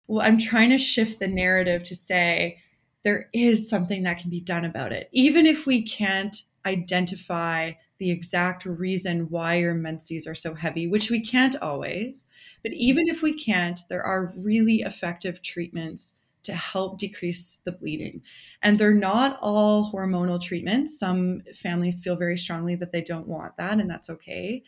Well, 0.09 0.27
I'm 0.27 0.37
trying 0.37 0.71
to 0.71 0.79
shift 0.79 1.21
the 1.21 1.29
narrative 1.29 1.85
to 1.85 1.95
say 1.95 2.59
there 3.05 3.29
is 3.33 3.71
something 3.71 4.03
that 4.03 4.19
can 4.19 4.31
be 4.31 4.41
done 4.41 4.65
about 4.65 4.93
it. 4.93 5.09
Even 5.13 5.47
if 5.47 5.65
we 5.65 5.81
can't 5.81 6.43
identify 6.67 7.73
the 7.99 8.11
exact 8.11 8.65
reason 8.65 9.31
why 9.31 9.57
your 9.57 9.75
menses 9.75 10.27
are 10.27 10.35
so 10.35 10.55
heavy, 10.55 10.89
which 10.89 11.09
we 11.09 11.21
can't 11.21 11.55
always. 11.63 12.25
But 12.65 12.73
even 12.73 13.07
if 13.07 13.23
we 13.23 13.33
can't, 13.33 13.79
there 13.89 14.03
are 14.03 14.33
really 14.37 14.81
effective 14.81 15.41
treatments 15.41 16.17
to 16.45 16.55
help 16.55 16.99
decrease 16.99 17.59
the 17.65 17.73
bleeding. 17.73 18.23
And 18.63 18.79
they're 18.79 18.95
not 18.95 19.39
all 19.41 19.91
hormonal 19.93 20.41
treatments. 20.41 20.99
Some 20.99 21.43
families 21.55 22.01
feel 22.01 22.17
very 22.17 22.37
strongly 22.37 22.75
that 22.77 22.93
they 22.93 23.03
don't 23.03 23.29
want 23.29 23.57
that, 23.57 23.79
and 23.79 23.91
that's 23.91 24.11
okay. 24.11 24.63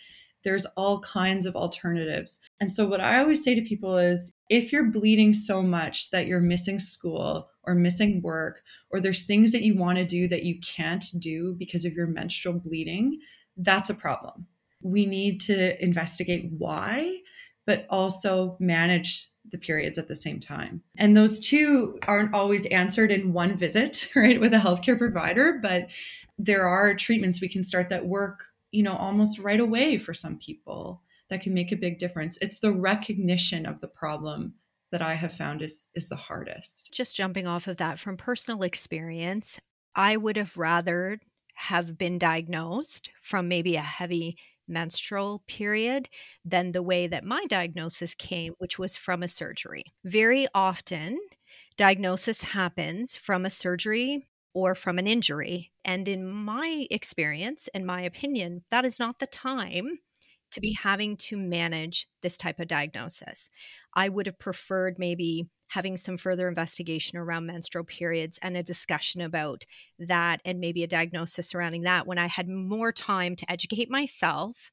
There's 0.44 0.66
all 0.76 1.00
kinds 1.00 1.46
of 1.46 1.54
alternatives. 1.54 2.40
And 2.60 2.72
so, 2.72 2.86
what 2.86 3.00
I 3.00 3.20
always 3.20 3.44
say 3.44 3.54
to 3.54 3.62
people 3.62 3.96
is 3.96 4.32
if 4.48 4.72
you're 4.72 4.90
bleeding 4.90 5.32
so 5.34 5.62
much 5.62 6.10
that 6.10 6.26
you're 6.26 6.40
missing 6.40 6.78
school 6.78 7.48
or 7.64 7.74
missing 7.74 8.22
work, 8.22 8.62
or 8.90 9.00
there's 9.00 9.24
things 9.24 9.52
that 9.52 9.62
you 9.62 9.76
want 9.76 9.98
to 9.98 10.04
do 10.04 10.26
that 10.28 10.42
you 10.42 10.58
can't 10.60 11.04
do 11.18 11.54
because 11.58 11.84
of 11.84 11.92
your 11.92 12.08
menstrual 12.08 12.58
bleeding, 12.58 13.20
that's 13.56 13.90
a 13.90 13.94
problem. 13.94 14.46
We 14.80 15.06
need 15.06 15.40
to 15.42 15.82
investigate 15.82 16.50
why, 16.58 17.18
but 17.66 17.86
also 17.88 18.56
manage 18.58 19.31
the 19.50 19.58
periods 19.58 19.98
at 19.98 20.08
the 20.08 20.14
same 20.14 20.40
time. 20.40 20.82
And 20.96 21.16
those 21.16 21.40
two 21.40 21.98
aren't 22.06 22.34
always 22.34 22.66
answered 22.66 23.10
in 23.10 23.32
one 23.32 23.56
visit, 23.56 24.08
right, 24.16 24.40
with 24.40 24.54
a 24.54 24.58
healthcare 24.58 24.98
provider, 24.98 25.58
but 25.62 25.88
there 26.38 26.66
are 26.66 26.94
treatments 26.94 27.40
we 27.40 27.48
can 27.48 27.62
start 27.62 27.88
that 27.90 28.06
work, 28.06 28.44
you 28.70 28.82
know, 28.82 28.96
almost 28.96 29.38
right 29.38 29.60
away 29.60 29.98
for 29.98 30.14
some 30.14 30.38
people 30.38 31.02
that 31.28 31.42
can 31.42 31.54
make 31.54 31.72
a 31.72 31.76
big 31.76 31.98
difference. 31.98 32.38
It's 32.40 32.58
the 32.58 32.72
recognition 32.72 33.66
of 33.66 33.80
the 33.80 33.88
problem 33.88 34.54
that 34.90 35.02
I 35.02 35.14
have 35.14 35.32
found 35.32 35.62
is 35.62 35.88
is 35.94 36.08
the 36.08 36.16
hardest. 36.16 36.92
Just 36.92 37.16
jumping 37.16 37.46
off 37.46 37.66
of 37.66 37.78
that 37.78 37.98
from 37.98 38.16
personal 38.16 38.62
experience, 38.62 39.58
I 39.94 40.16
would 40.16 40.36
have 40.36 40.56
rather 40.56 41.20
have 41.54 41.96
been 41.96 42.18
diagnosed 42.18 43.10
from 43.20 43.48
maybe 43.48 43.76
a 43.76 43.82
heavy 43.82 44.36
menstrual 44.72 45.42
period 45.46 46.08
than 46.44 46.72
the 46.72 46.82
way 46.82 47.06
that 47.06 47.24
my 47.24 47.44
diagnosis 47.48 48.14
came, 48.14 48.52
mm-hmm. 48.52 48.58
which 48.58 48.78
was 48.78 48.96
from 48.96 49.22
a 49.22 49.28
surgery. 49.28 49.84
Very 50.04 50.46
often, 50.54 51.18
diagnosis 51.76 52.42
happens 52.42 53.16
from 53.16 53.44
a 53.44 53.50
surgery 53.50 54.26
or 54.54 54.74
from 54.74 54.98
an 54.98 55.06
injury. 55.06 55.72
And 55.84 56.08
in 56.08 56.26
my 56.26 56.86
experience, 56.90 57.68
in 57.74 57.86
my 57.86 58.02
opinion, 58.02 58.64
that 58.70 58.84
is 58.84 58.98
not 58.98 59.18
the 59.18 59.26
time 59.26 59.98
to 60.52 60.60
be 60.60 60.72
having 60.72 61.16
to 61.16 61.36
manage 61.36 62.06
this 62.22 62.36
type 62.36 62.60
of 62.60 62.68
diagnosis. 62.68 63.48
I 63.94 64.08
would 64.08 64.26
have 64.26 64.38
preferred 64.38 64.98
maybe 64.98 65.48
having 65.68 65.96
some 65.96 66.16
further 66.16 66.48
investigation 66.48 67.18
around 67.18 67.46
menstrual 67.46 67.84
periods 67.84 68.38
and 68.42 68.56
a 68.56 68.62
discussion 68.62 69.20
about 69.20 69.64
that 69.98 70.40
and 70.44 70.60
maybe 70.60 70.82
a 70.82 70.88
diagnosis 70.88 71.48
surrounding 71.48 71.82
that 71.82 72.06
when 72.06 72.18
I 72.18 72.26
had 72.26 72.48
more 72.48 72.92
time 72.92 73.36
to 73.36 73.50
educate 73.50 73.90
myself, 73.90 74.70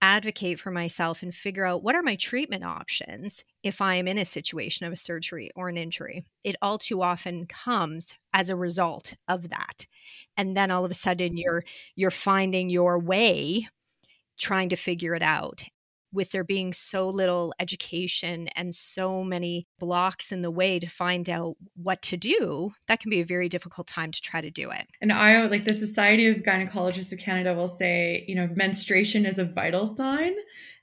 advocate 0.00 0.58
for 0.58 0.70
myself, 0.70 1.22
and 1.22 1.34
figure 1.34 1.64
out 1.64 1.82
what 1.82 1.94
are 1.94 2.02
my 2.02 2.16
treatment 2.16 2.64
options 2.64 3.44
if 3.62 3.80
I 3.80 3.94
am 3.96 4.08
in 4.08 4.18
a 4.18 4.24
situation 4.24 4.86
of 4.86 4.92
a 4.92 4.96
surgery 4.96 5.50
or 5.54 5.68
an 5.68 5.76
injury. 5.76 6.24
It 6.42 6.56
all 6.62 6.78
too 6.78 7.02
often 7.02 7.46
comes 7.46 8.14
as 8.32 8.48
a 8.48 8.56
result 8.56 9.14
of 9.28 9.50
that. 9.50 9.86
And 10.36 10.56
then 10.56 10.70
all 10.70 10.84
of 10.84 10.90
a 10.90 10.94
sudden 10.94 11.30
mm-hmm. 11.30 11.38
you're 11.38 11.64
you're 11.96 12.10
finding 12.10 12.70
your 12.70 12.98
way 12.98 13.68
trying 14.38 14.68
to 14.68 14.76
figure 14.76 15.14
it 15.14 15.22
out 15.22 15.64
with 16.14 16.30
there 16.30 16.44
being 16.44 16.72
so 16.72 17.08
little 17.08 17.52
education 17.58 18.48
and 18.54 18.72
so 18.74 19.24
many 19.24 19.66
blocks 19.80 20.30
in 20.30 20.42
the 20.42 20.50
way 20.50 20.78
to 20.78 20.86
find 20.86 21.28
out 21.28 21.56
what 21.74 22.00
to 22.02 22.16
do, 22.16 22.70
that 22.86 23.00
can 23.00 23.10
be 23.10 23.20
a 23.20 23.24
very 23.24 23.48
difficult 23.48 23.88
time 23.88 24.12
to 24.12 24.20
try 24.20 24.40
to 24.40 24.50
do 24.50 24.70
it. 24.70 24.86
And 25.02 25.12
I 25.12 25.44
like 25.46 25.64
the 25.64 25.74
Society 25.74 26.28
of 26.28 26.36
Gynecologists 26.38 27.12
of 27.12 27.18
Canada 27.18 27.52
will 27.52 27.68
say, 27.68 28.24
you 28.28 28.36
know, 28.36 28.48
menstruation 28.54 29.26
is 29.26 29.38
a 29.38 29.44
vital 29.44 29.86
sign. 29.86 30.34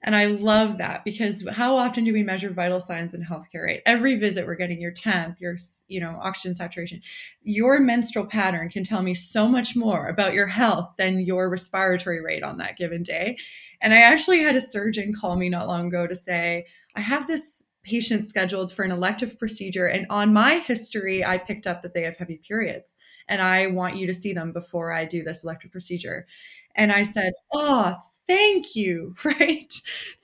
And 0.03 0.15
I 0.15 0.25
love 0.27 0.77
that 0.79 1.03
because 1.05 1.47
how 1.47 1.75
often 1.75 2.03
do 2.03 2.13
we 2.13 2.23
measure 2.23 2.49
vital 2.49 2.79
signs 2.79 3.13
in 3.13 3.23
healthcare, 3.23 3.65
right? 3.65 3.81
Every 3.85 4.15
visit 4.15 4.47
we're 4.47 4.55
getting 4.55 4.81
your 4.81 4.91
temp, 4.91 5.39
your, 5.39 5.57
you 5.87 5.99
know, 5.99 6.19
oxygen 6.21 6.55
saturation. 6.55 7.01
Your 7.43 7.79
menstrual 7.79 8.25
pattern 8.25 8.69
can 8.69 8.83
tell 8.83 9.03
me 9.03 9.13
so 9.13 9.47
much 9.47 9.75
more 9.75 10.07
about 10.07 10.33
your 10.33 10.47
health 10.47 10.93
than 10.97 11.19
your 11.21 11.49
respiratory 11.49 12.21
rate 12.21 12.43
on 12.43 12.57
that 12.57 12.77
given 12.77 13.03
day. 13.03 13.37
And 13.81 13.93
I 13.93 14.01
actually 14.01 14.41
had 14.41 14.55
a 14.55 14.61
surgeon 14.61 15.13
call 15.13 15.35
me 15.35 15.49
not 15.49 15.67
long 15.67 15.87
ago 15.87 16.07
to 16.07 16.15
say, 16.15 16.65
I 16.95 17.01
have 17.01 17.27
this 17.27 17.63
patient 17.83 18.27
scheduled 18.27 18.71
for 18.71 18.83
an 18.83 18.91
elective 18.91 19.39
procedure 19.39 19.87
and 19.87 20.05
on 20.11 20.31
my 20.31 20.59
history 20.59 21.25
I 21.25 21.39
picked 21.39 21.65
up 21.65 21.81
that 21.81 21.95
they 21.95 22.03
have 22.03 22.15
heavy 22.15 22.37
periods 22.37 22.95
and 23.27 23.41
I 23.41 23.67
want 23.67 23.95
you 23.95 24.05
to 24.05 24.13
see 24.13 24.33
them 24.33 24.51
before 24.51 24.91
I 24.91 25.05
do 25.05 25.23
this 25.23 25.43
elective 25.43 25.71
procedure. 25.71 26.27
And 26.75 26.91
I 26.91 27.01
said, 27.01 27.33
"Oh, 27.51 27.95
thank 28.27 28.75
you, 28.75 29.15
right? 29.23 29.73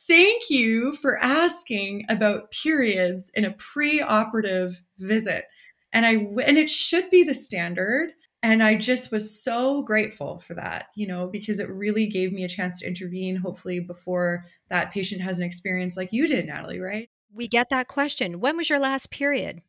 Thank 0.07 0.49
you 0.49 0.95
for 0.95 1.17
asking 1.21 2.05
about 2.09 2.51
periods 2.51 3.31
in 3.35 3.45
a 3.45 3.51
pre-operative 3.51 4.81
visit. 4.99 5.45
And 5.93 6.05
I 6.05 6.11
and 6.45 6.57
it 6.57 6.69
should 6.69 7.09
be 7.09 7.23
the 7.23 7.33
standard. 7.33 8.11
And 8.43 8.61
I 8.61 8.75
just 8.75 9.11
was 9.11 9.43
so 9.43 9.81
grateful 9.81 10.39
for 10.39 10.53
that, 10.53 10.87
you 10.95 11.07
know, 11.07 11.27
because 11.27 11.59
it 11.59 11.69
really 11.69 12.05
gave 12.05 12.31
me 12.31 12.43
a 12.43 12.49
chance 12.49 12.79
to 12.79 12.87
intervene, 12.87 13.35
hopefully 13.35 13.79
before 13.79 14.45
that 14.69 14.91
patient 14.91 15.21
has 15.21 15.39
an 15.39 15.45
experience 15.45 15.97
like 15.97 16.13
you 16.13 16.27
did, 16.27 16.45
Natalie, 16.45 16.79
right? 16.79 17.09
We 17.33 17.47
get 17.47 17.69
that 17.69 17.87
question. 17.87 18.39
When 18.39 18.55
was 18.55 18.69
your 18.69 18.79
last 18.79 19.11
period? 19.11 19.63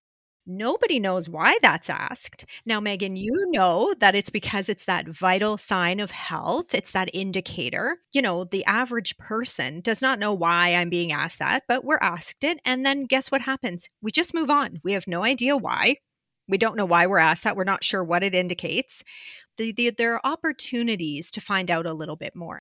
Nobody 0.51 0.99
knows 0.99 1.29
why 1.29 1.59
that's 1.61 1.91
asked. 1.91 2.47
Now, 2.65 2.81
Meghan, 2.81 3.19
you 3.19 3.51
know 3.51 3.95
that 4.01 4.15
it's 4.15 4.31
because 4.31 4.71
it's 4.71 4.87
that 4.87 5.07
vital 5.07 5.59
sign 5.59 6.01
of 6.01 6.11
health. 6.11 6.75
It's 6.75 6.93
that 6.93 7.11
indicator. 7.13 7.99
You 8.15 8.23
know, 8.23 8.45
the 8.45 8.65
average 8.65 9.19
person 9.19 9.83
does 9.83 10.01
not 10.01 10.19
know 10.19 10.33
why 10.33 10.75
I'm 10.75 10.89
being 10.89 11.13
asked 11.13 11.39
that, 11.41 11.65
but 11.69 11.85
we're 11.85 11.99
asked 12.01 12.45
it. 12.45 12.61
And 12.65 12.87
then 12.87 13.05
guess 13.05 13.31
what 13.31 13.43
happens? 13.43 13.91
We 14.01 14.11
just 14.11 14.33
move 14.33 14.49
on. 14.49 14.81
We 14.83 14.93
have 14.93 15.07
no 15.07 15.23
idea 15.23 15.55
why. 15.55 15.97
We 16.49 16.57
don't 16.57 16.79
know 16.79 16.87
why 16.87 17.07
we're 17.07 17.19
asked 17.19 17.45
that. 17.45 17.55
We're 17.55 17.65
not 17.65 17.85
sure 17.85 18.03
what 18.03 18.23
it 18.23 18.35
indicates. 18.35 19.05
The, 19.59 19.73
the, 19.73 19.91
there 19.91 20.15
are 20.15 20.21
opportunities 20.25 21.31
to 21.33 21.43
find 21.43 21.71
out 21.71 21.85
a 21.85 21.93
little 21.93 22.17
bit 22.17 22.35
more. 22.35 22.61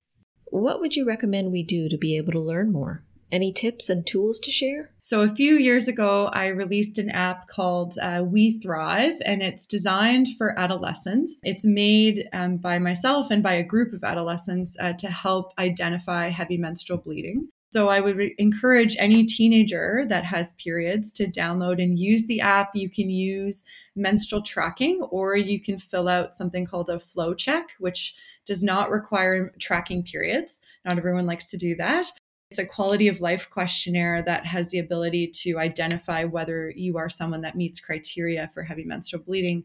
What 0.50 0.80
would 0.80 0.94
you 0.94 1.06
recommend 1.06 1.52
we 1.52 1.62
do 1.62 1.88
to 1.88 1.96
be 1.96 2.18
able 2.18 2.32
to 2.32 2.40
learn 2.40 2.70
more? 2.70 3.02
Any 3.30 3.52
tips 3.52 3.90
and 3.90 4.06
tools 4.06 4.40
to 4.40 4.50
share? 4.50 4.90
So, 5.00 5.20
a 5.20 5.34
few 5.34 5.56
years 5.56 5.86
ago, 5.86 6.30
I 6.32 6.46
released 6.46 6.96
an 6.96 7.10
app 7.10 7.46
called 7.46 7.98
uh, 8.00 8.22
WeThrive, 8.22 9.18
and 9.24 9.42
it's 9.42 9.66
designed 9.66 10.28
for 10.38 10.58
adolescents. 10.58 11.40
It's 11.44 11.64
made 11.64 12.28
um, 12.32 12.56
by 12.56 12.78
myself 12.78 13.30
and 13.30 13.42
by 13.42 13.54
a 13.54 13.62
group 13.62 13.92
of 13.92 14.02
adolescents 14.02 14.78
uh, 14.80 14.94
to 14.94 15.08
help 15.08 15.52
identify 15.58 16.30
heavy 16.30 16.56
menstrual 16.56 16.98
bleeding. 16.98 17.48
So, 17.70 17.88
I 17.88 18.00
would 18.00 18.16
re- 18.16 18.34
encourage 18.38 18.96
any 18.98 19.26
teenager 19.26 20.06
that 20.08 20.24
has 20.24 20.54
periods 20.54 21.12
to 21.12 21.26
download 21.26 21.82
and 21.82 21.98
use 21.98 22.26
the 22.26 22.40
app. 22.40 22.70
You 22.74 22.88
can 22.88 23.10
use 23.10 23.62
menstrual 23.94 24.40
tracking, 24.40 25.02
or 25.10 25.36
you 25.36 25.60
can 25.60 25.78
fill 25.78 26.08
out 26.08 26.34
something 26.34 26.64
called 26.64 26.88
a 26.88 26.98
flow 26.98 27.34
check, 27.34 27.72
which 27.78 28.14
does 28.46 28.62
not 28.62 28.88
require 28.88 29.52
tracking 29.58 30.02
periods. 30.02 30.62
Not 30.86 30.96
everyone 30.96 31.26
likes 31.26 31.50
to 31.50 31.58
do 31.58 31.76
that. 31.76 32.10
It's 32.50 32.58
a 32.58 32.64
quality 32.64 33.08
of 33.08 33.20
life 33.20 33.50
questionnaire 33.50 34.22
that 34.22 34.46
has 34.46 34.70
the 34.70 34.78
ability 34.78 35.28
to 35.42 35.58
identify 35.58 36.24
whether 36.24 36.70
you 36.70 36.96
are 36.96 37.10
someone 37.10 37.42
that 37.42 37.56
meets 37.56 37.78
criteria 37.78 38.48
for 38.54 38.62
heavy 38.62 38.84
menstrual 38.84 39.22
bleeding. 39.22 39.64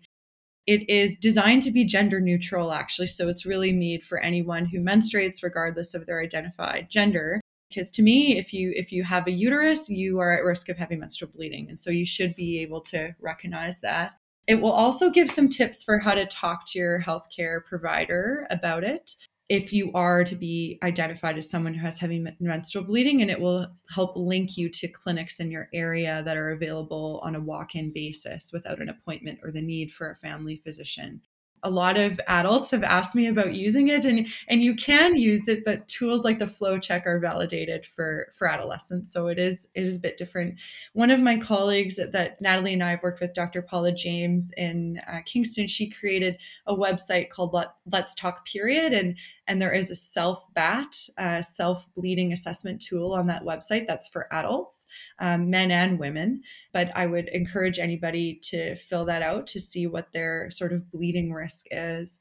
It 0.68 0.90
is 0.90 1.18
designed 1.18 1.62
to 1.64 1.72
be 1.72 1.86
gender 1.86 2.20
neutral, 2.20 2.74
actually. 2.74 3.08
So 3.08 3.30
it's 3.30 3.46
really 3.46 3.72
made 3.72 4.04
for 4.04 4.20
anyone 4.20 4.66
who 4.66 4.80
menstruates, 4.80 5.44
regardless 5.44 5.94
of 5.94 6.06
their 6.06 6.22
identified 6.22 6.90
gender. 6.90 7.40
Because 7.70 7.90
to 7.92 8.02
me, 8.02 8.38
if 8.38 8.54
you 8.54 8.72
if 8.76 8.92
you 8.92 9.04
have 9.04 9.28
a 9.28 9.32
uterus, 9.32 9.90
you 9.90 10.20
are 10.20 10.38
at 10.38 10.44
risk 10.44 10.70
of 10.70 10.78
heavy 10.78 10.96
menstrual 10.96 11.32
bleeding, 11.34 11.70
and 11.70 11.80
so 11.80 11.90
you 11.90 12.06
should 12.06 12.36
be 12.36 12.60
able 12.60 12.82
to 12.82 13.16
recognize 13.20 13.80
that. 13.80 14.16
It 14.48 14.62
will 14.62 14.72
also 14.72 15.10
give 15.10 15.32
some 15.32 15.50
tips 15.50 15.84
for 15.84 16.00
how 16.00 16.14
to 16.14 16.26
talk 16.26 16.66
to 16.68 16.80
your 16.80 17.02
healthcare 17.02 17.64
provider 17.64 18.46
about 18.50 18.84
it 18.84 19.16
if 19.50 19.74
you 19.74 19.92
are 19.94 20.24
to 20.24 20.36
be 20.36 20.80
identified 20.84 21.38
as 21.38 21.50
someone 21.50 21.74
who 21.74 21.86
has 21.86 22.00
heavy 22.00 22.26
menstrual 22.40 22.86
bleeding, 22.86 23.22
and 23.22 23.30
it 23.30 23.40
will 23.40 23.68
help 23.90 24.16
link 24.16 24.58
you 24.58 24.70
to 24.70 24.88
clinics 24.88 25.40
in 25.40 25.52
your 25.52 25.70
area 25.74 26.24
that 26.24 26.38
are 26.38 26.52
available 26.52 27.20
on 27.24 27.36
a 27.36 27.42
walk 27.42 27.76
in 27.76 27.92
basis 27.94 28.52
without 28.54 28.82
an 28.82 28.90
appointment 28.90 29.40
or 29.44 29.52
the 29.52 29.62
need 29.62 29.92
for 29.92 30.12
a 30.12 30.18
family 30.18 30.62
physician. 30.64 31.22
A 31.64 31.70
lot 31.70 31.98
of 31.98 32.20
adults 32.28 32.72
have 32.72 32.84
asked 32.84 33.16
me 33.16 33.28
about 33.28 33.56
using 33.56 33.88
it 33.88 34.06
and 34.06 34.28
and 34.48 34.64
you 34.64 34.76
can 34.76 35.16
use 35.16 35.48
it 35.48 35.64
but 35.64 35.88
tools 35.88 36.24
like 36.24 36.38
the 36.38 36.48
flow 36.48 36.78
check 36.78 37.08
are 37.08 37.20
validated 37.20 37.86
for 37.86 38.28
for 38.38 38.48
adolescents 38.48 39.12
so 39.12 39.28
it 39.28 39.40
is 39.40 39.68
it 39.74 39.84
is 39.84 39.96
a 39.96 40.00
bit 40.00 40.18
different. 40.18 40.60
One 40.94 41.12
of 41.12 41.20
my 41.20 41.38
colleagues 41.38 41.96
that, 41.96 42.42
natalie 42.42 42.74
and 42.74 42.84
i 42.84 42.92
have 42.92 43.04
worked 43.04 43.22
with 43.22 43.34
dr 43.34 43.62
paula 43.64 43.92
james 43.92 44.52
in 44.58 45.00
uh, 45.08 45.20
kingston 45.26 45.68
she 45.68 45.90
created 45.90 46.38
a 46.68 46.76
website 46.76 47.30
called 47.30 47.54
Let, 47.54 47.74
let's 47.92 48.14
talk 48.14 48.46
period 48.46 48.94
and 48.94 49.18
and 49.48 49.62
there 49.62 49.74
is 49.74 49.90
a 49.90 49.96
self 49.96 50.52
bat 50.54 50.96
uh, 51.18 51.42
self 51.42 51.86
bleeding 51.96 52.34
assessment 52.34 52.82
tool 52.82 53.14
on 53.14 53.28
that 53.28 53.44
website 53.44 53.88
that's 53.88 54.08
for 54.08 54.32
adults 54.34 54.88
um, 55.20 55.50
men 55.50 55.72
and 55.72 56.00
women 56.00 56.42
but 56.74 56.92
i 56.96 57.06
would 57.06 57.30
encourage 57.30 57.80
anybody 57.80 58.36
to 58.36 58.76
fill 58.76 59.06
that 59.06 59.22
out 59.22 59.48
to 59.48 59.60
see 59.60 59.88
what 59.88 60.12
their 60.12 60.50
sort 60.52 60.74
of 60.74 60.92
bleeding 60.92 61.32
risk 61.32 61.53
is 61.72 62.20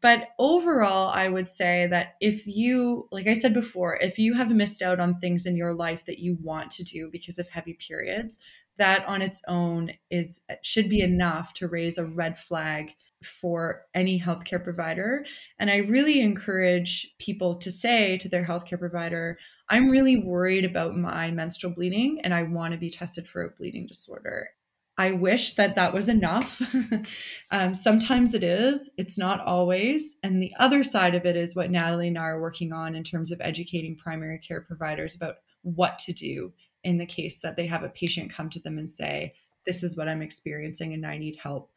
but 0.00 0.28
overall, 0.38 1.08
I 1.08 1.28
would 1.28 1.48
say 1.48 1.86
that 1.88 2.14
if 2.20 2.46
you, 2.46 3.08
like 3.10 3.26
I 3.26 3.34
said 3.34 3.52
before, 3.52 3.96
if 3.96 4.18
you 4.18 4.34
have 4.34 4.50
missed 4.50 4.82
out 4.82 5.00
on 5.00 5.18
things 5.18 5.46
in 5.46 5.56
your 5.56 5.74
life 5.74 6.04
that 6.06 6.18
you 6.18 6.38
want 6.42 6.70
to 6.72 6.84
do 6.84 7.10
because 7.10 7.38
of 7.38 7.48
heavy 7.48 7.74
periods, 7.74 8.38
that 8.76 9.06
on 9.06 9.22
its 9.22 9.42
own 9.46 9.92
is 10.10 10.40
should 10.62 10.88
be 10.88 11.00
enough 11.00 11.54
to 11.54 11.68
raise 11.68 11.98
a 11.98 12.06
red 12.06 12.36
flag 12.36 12.92
for 13.22 13.82
any 13.94 14.20
healthcare 14.20 14.62
provider. 14.62 15.24
And 15.58 15.70
I 15.70 15.78
really 15.78 16.20
encourage 16.20 17.14
people 17.18 17.56
to 17.56 17.70
say 17.70 18.18
to 18.18 18.28
their 18.28 18.44
healthcare 18.44 18.78
provider, 18.78 19.38
I'm 19.68 19.88
really 19.88 20.16
worried 20.16 20.64
about 20.64 20.96
my 20.96 21.30
menstrual 21.30 21.72
bleeding 21.72 22.20
and 22.22 22.34
I 22.34 22.42
want 22.42 22.72
to 22.72 22.78
be 22.78 22.90
tested 22.90 23.26
for 23.26 23.42
a 23.42 23.50
bleeding 23.50 23.86
disorder. 23.86 24.50
I 24.96 25.10
wish 25.10 25.54
that 25.54 25.74
that 25.74 25.92
was 25.92 26.08
enough. 26.08 26.62
um, 27.50 27.74
sometimes 27.74 28.32
it 28.32 28.44
is, 28.44 28.90
it's 28.96 29.18
not 29.18 29.40
always. 29.40 30.16
And 30.22 30.40
the 30.40 30.52
other 30.58 30.84
side 30.84 31.14
of 31.14 31.26
it 31.26 31.36
is 31.36 31.56
what 31.56 31.70
Natalie 31.70 32.08
and 32.08 32.18
I 32.18 32.22
are 32.22 32.40
working 32.40 32.72
on 32.72 32.94
in 32.94 33.02
terms 33.02 33.32
of 33.32 33.40
educating 33.40 33.96
primary 33.96 34.38
care 34.38 34.60
providers 34.60 35.16
about 35.16 35.36
what 35.62 35.98
to 36.00 36.12
do 36.12 36.52
in 36.84 36.98
the 36.98 37.06
case 37.06 37.40
that 37.40 37.56
they 37.56 37.66
have 37.66 37.82
a 37.82 37.88
patient 37.88 38.32
come 38.32 38.50
to 38.50 38.60
them 38.60 38.78
and 38.78 38.90
say, 38.90 39.34
This 39.66 39.82
is 39.82 39.96
what 39.96 40.08
I'm 40.08 40.22
experiencing 40.22 40.92
and 40.94 41.04
I 41.04 41.18
need 41.18 41.38
help. 41.42 41.72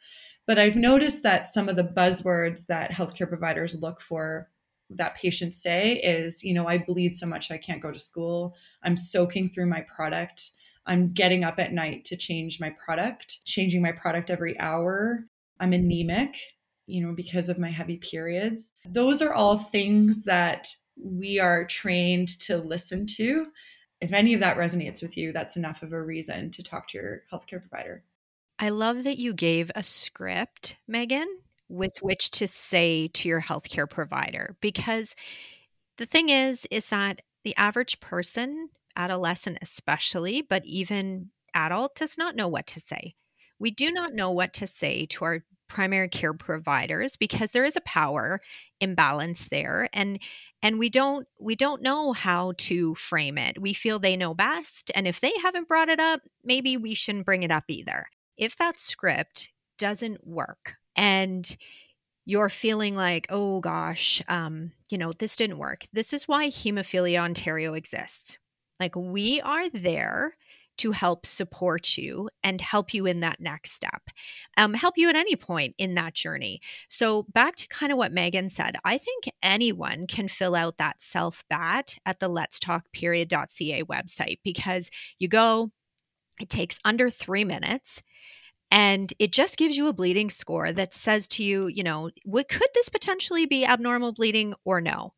But 0.45 0.59
I've 0.59 0.75
noticed 0.75 1.23
that 1.23 1.47
some 1.47 1.69
of 1.69 1.75
the 1.75 1.83
buzzwords 1.83 2.67
that 2.67 2.91
healthcare 2.91 3.27
providers 3.27 3.81
look 3.81 3.99
for 3.99 4.49
that 4.89 5.15
patients 5.15 5.61
say 5.61 5.95
is, 5.95 6.43
you 6.43 6.53
know, 6.53 6.67
I 6.67 6.77
bleed 6.77 7.15
so 7.15 7.25
much 7.25 7.51
I 7.51 7.57
can't 7.57 7.81
go 7.81 7.91
to 7.91 7.99
school. 7.99 8.55
I'm 8.83 8.95
soaking 8.95 9.49
through 9.49 9.65
my 9.65 9.81
product. 9.81 10.51
I'm 10.87 11.11
getting 11.13 11.43
up 11.43 11.59
at 11.59 11.73
night 11.73 12.05
to 12.05 12.17
change 12.17 12.59
my 12.59 12.71
product, 12.83 13.39
changing 13.45 13.81
my 13.81 13.91
product 13.91 14.31
every 14.31 14.57
hour. 14.59 15.25
I'm 15.59 15.73
anemic, 15.73 16.37
you 16.87 17.05
know, 17.05 17.13
because 17.13 17.49
of 17.49 17.59
my 17.59 17.69
heavy 17.69 17.97
periods. 17.97 18.71
Those 18.85 19.21
are 19.21 19.33
all 19.33 19.57
things 19.57 20.23
that 20.23 20.69
we 20.95 21.39
are 21.39 21.65
trained 21.65 22.39
to 22.41 22.57
listen 22.57 23.05
to. 23.17 23.47
If 23.99 24.13
any 24.13 24.33
of 24.33 24.39
that 24.39 24.57
resonates 24.57 25.01
with 25.01 25.17
you, 25.17 25.31
that's 25.31 25.57
enough 25.57 25.83
of 25.83 25.91
a 25.91 26.01
reason 26.01 26.51
to 26.51 26.63
talk 26.63 26.87
to 26.89 26.97
your 26.97 27.23
healthcare 27.31 27.59
provider. 27.59 28.03
I 28.59 28.69
love 28.69 29.03
that 29.03 29.17
you 29.17 29.33
gave 29.33 29.71
a 29.75 29.83
script, 29.83 30.77
Meghan, 30.89 31.25
with 31.69 31.97
which 32.01 32.31
to 32.31 32.47
say 32.47 33.07
to 33.09 33.27
your 33.27 33.41
healthcare 33.41 33.89
provider 33.89 34.55
because 34.61 35.15
the 35.97 36.05
thing 36.05 36.29
is 36.29 36.67
is 36.71 36.89
that 36.89 37.21
the 37.43 37.55
average 37.57 37.99
person 37.99 38.69
adolescent 38.97 39.59
especially, 39.61 40.41
but 40.41 40.65
even 40.65 41.29
adult, 41.53 41.95
does 41.95 42.17
not 42.17 42.35
know 42.35 42.47
what 42.47 42.67
to 42.67 42.79
say. 42.79 43.15
We 43.59 43.71
do 43.71 43.91
not 43.91 44.13
know 44.13 44.31
what 44.31 44.53
to 44.53 44.67
say 44.67 45.05
to 45.07 45.25
our 45.25 45.43
primary 45.67 46.07
care 46.07 46.33
providers 46.33 47.17
because 47.17 47.51
there 47.51 47.65
is 47.65 47.75
a 47.75 47.81
power 47.81 48.39
imbalance 48.79 49.49
there 49.49 49.89
and 49.93 50.19
and 50.61 50.79
we 50.79 50.89
don't 50.89 51.27
we 51.39 51.55
don't 51.55 51.81
know 51.81 52.13
how 52.13 52.53
to 52.57 52.95
frame 52.95 53.37
it. 53.37 53.61
We 53.61 53.73
feel 53.73 53.99
they 53.99 54.15
know 54.15 54.33
best 54.33 54.91
and 54.95 55.07
if 55.07 55.19
they 55.19 55.33
haven't 55.41 55.67
brought 55.67 55.89
it 55.89 55.99
up, 55.99 56.21
maybe 56.43 56.77
we 56.77 56.93
shouldn't 56.93 57.25
bring 57.25 57.43
it 57.43 57.51
up 57.51 57.65
either. 57.67 58.07
If 58.37 58.57
that 58.57 58.79
script 58.79 59.49
doesn't 59.77 60.25
work 60.25 60.75
and 60.95 61.57
you're 62.25 62.49
feeling 62.49 62.95
like, 62.95 63.25
oh 63.29 63.59
gosh, 63.61 64.21
um, 64.27 64.71
you 64.89 64.97
know, 64.97 65.11
this 65.11 65.35
didn't 65.35 65.57
work. 65.57 65.85
This 65.93 66.13
is 66.13 66.27
why 66.27 66.47
Hemophilia 66.47 67.19
Ontario 67.19 67.73
exists. 67.73 68.37
Like 68.79 68.95
we 68.95 69.41
are 69.41 69.69
there 69.69 70.35
to 70.77 70.91
help 70.91 71.25
support 71.25 71.97
you 71.97 72.29
and 72.43 72.61
help 72.61 72.93
you 72.93 73.05
in 73.05 73.19
that 73.21 73.39
next 73.39 73.71
step, 73.71 74.09
um, 74.57 74.75
help 74.75 74.97
you 74.97 75.09
at 75.09 75.15
any 75.15 75.35
point 75.35 75.73
in 75.77 75.95
that 75.95 76.13
journey. 76.13 76.61
So, 76.87 77.23
back 77.33 77.55
to 77.57 77.67
kind 77.67 77.91
of 77.91 77.97
what 77.97 78.13
Meghan 78.13 78.51
said, 78.51 78.75
I 78.85 78.97
think 78.97 79.25
anyone 79.41 80.07
can 80.07 80.27
fill 80.27 80.55
out 80.55 80.77
that 80.77 81.01
self 81.01 81.43
bat 81.49 81.97
at 82.05 82.19
the 82.19 82.27
let's 82.27 82.59
talk 82.59 82.91
period.ca 82.93 83.83
website 83.83 84.39
because 84.43 84.91
you 85.19 85.27
go, 85.27 85.71
it 86.39 86.49
takes 86.49 86.79
under 86.85 87.09
three 87.09 87.43
minutes. 87.43 88.03
And 88.69 89.13
it 89.17 89.31
just 89.31 89.57
gives 89.57 89.77
you 89.77 89.87
a 89.87 89.93
bleeding 89.93 90.29
score 90.29 90.73
that 90.73 90.93
says 90.93 91.27
to 91.29 91.43
you, 91.43 91.67
you 91.67 91.83
know, 91.83 92.09
what 92.25 92.49
could 92.49 92.67
this 92.73 92.89
potentially 92.89 93.45
be 93.45 93.65
abnormal 93.65 94.11
bleeding 94.11 94.53
or 94.65 94.81
no? 94.81 95.13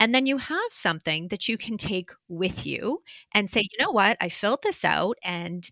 And 0.00 0.14
then 0.14 0.26
you 0.26 0.38
have 0.38 0.72
something 0.72 1.28
that 1.28 1.48
you 1.48 1.58
can 1.58 1.78
take 1.78 2.10
with 2.28 2.66
you 2.66 3.02
and 3.34 3.48
say, 3.50 3.60
you 3.62 3.84
know 3.84 3.92
what, 3.92 4.16
I 4.20 4.28
filled 4.28 4.62
this 4.62 4.84
out 4.84 5.16
and 5.24 5.68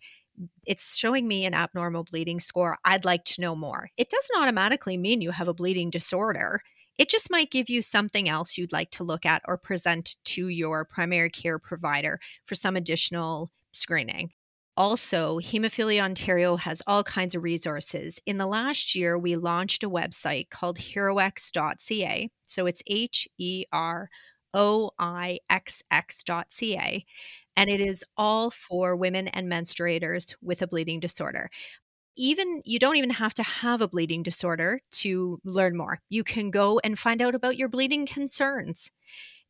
it's 0.67 0.97
showing 0.97 1.27
me 1.29 1.45
an 1.47 1.55
abnormal 1.55 2.05
bleeding 2.05 2.41
score. 2.41 2.79
I'd 2.85 3.05
like 3.05 3.25
to 3.25 3.41
know 3.41 3.55
more. 3.57 3.91
It 3.97 4.11
doesn't 4.11 4.43
automatically 4.43 4.97
mean 4.97 5.21
you 5.21 5.33
have 5.33 5.49
a 5.49 5.55
bleeding 5.55 5.91
disorder. 5.91 6.61
It 6.99 7.09
just 7.11 7.31
might 7.31 7.51
give 7.51 7.71
you 7.71 7.83
something 7.83 8.29
else 8.29 8.59
you'd 8.59 8.73
like 8.73 8.91
to 8.93 9.05
look 9.05 9.27
at 9.27 9.43
or 9.47 9.57
present 9.59 10.17
to 10.27 10.49
your 10.49 10.85
primary 10.85 11.31
care 11.31 11.59
provider 11.59 12.21
for 12.47 12.55
some 12.55 12.77
additional 12.77 13.51
screening. 13.73 14.31
Also, 14.79 15.41
Hemophilia 15.41 16.01
Ontario 16.01 16.55
has 16.55 16.83
all 16.87 17.03
kinds 17.03 17.35
of 17.35 17.43
resources. 17.43 18.21
In 18.25 18.39
the 18.39 18.47
last 18.47 18.95
year, 18.95 19.19
we 19.19 19.35
launched 19.35 19.83
a 19.83 19.91
website 19.91 20.51
called 20.51 20.79
heroixx.ca. 20.79 22.31
So 22.47 22.67
it's 22.67 22.83
H 22.87 23.27
E 23.39 23.65
R 23.73 24.09
O 24.55 24.93
I 24.97 25.41
X 25.51 25.83
X.ca. 25.91 27.05
And 27.57 27.69
it 27.69 27.81
is 27.81 28.05
all 28.17 28.51
for 28.51 28.95
women 28.95 29.27
and 29.27 29.51
menstruators 29.51 30.37
with 30.41 30.63
a 30.63 30.69
bleeding 30.69 31.01
disorder. 31.01 31.51
Even 32.17 32.63
you 32.65 32.79
don't 32.79 32.97
even 32.97 33.11
have 33.11 33.35
to 33.35 33.43
have 33.43 33.83
a 33.83 33.89
bleeding 33.89 34.23
disorder 34.23 34.81
to 34.93 35.41
learn 35.45 35.77
more. 35.77 35.99
You 36.09 36.23
can 36.23 36.53
go 36.53 36.81
and 36.85 36.97
find 36.97 37.21
out 37.21 37.35
about 37.35 37.57
your 37.57 37.69
bleeding 37.69 38.07
concerns. 38.07 38.93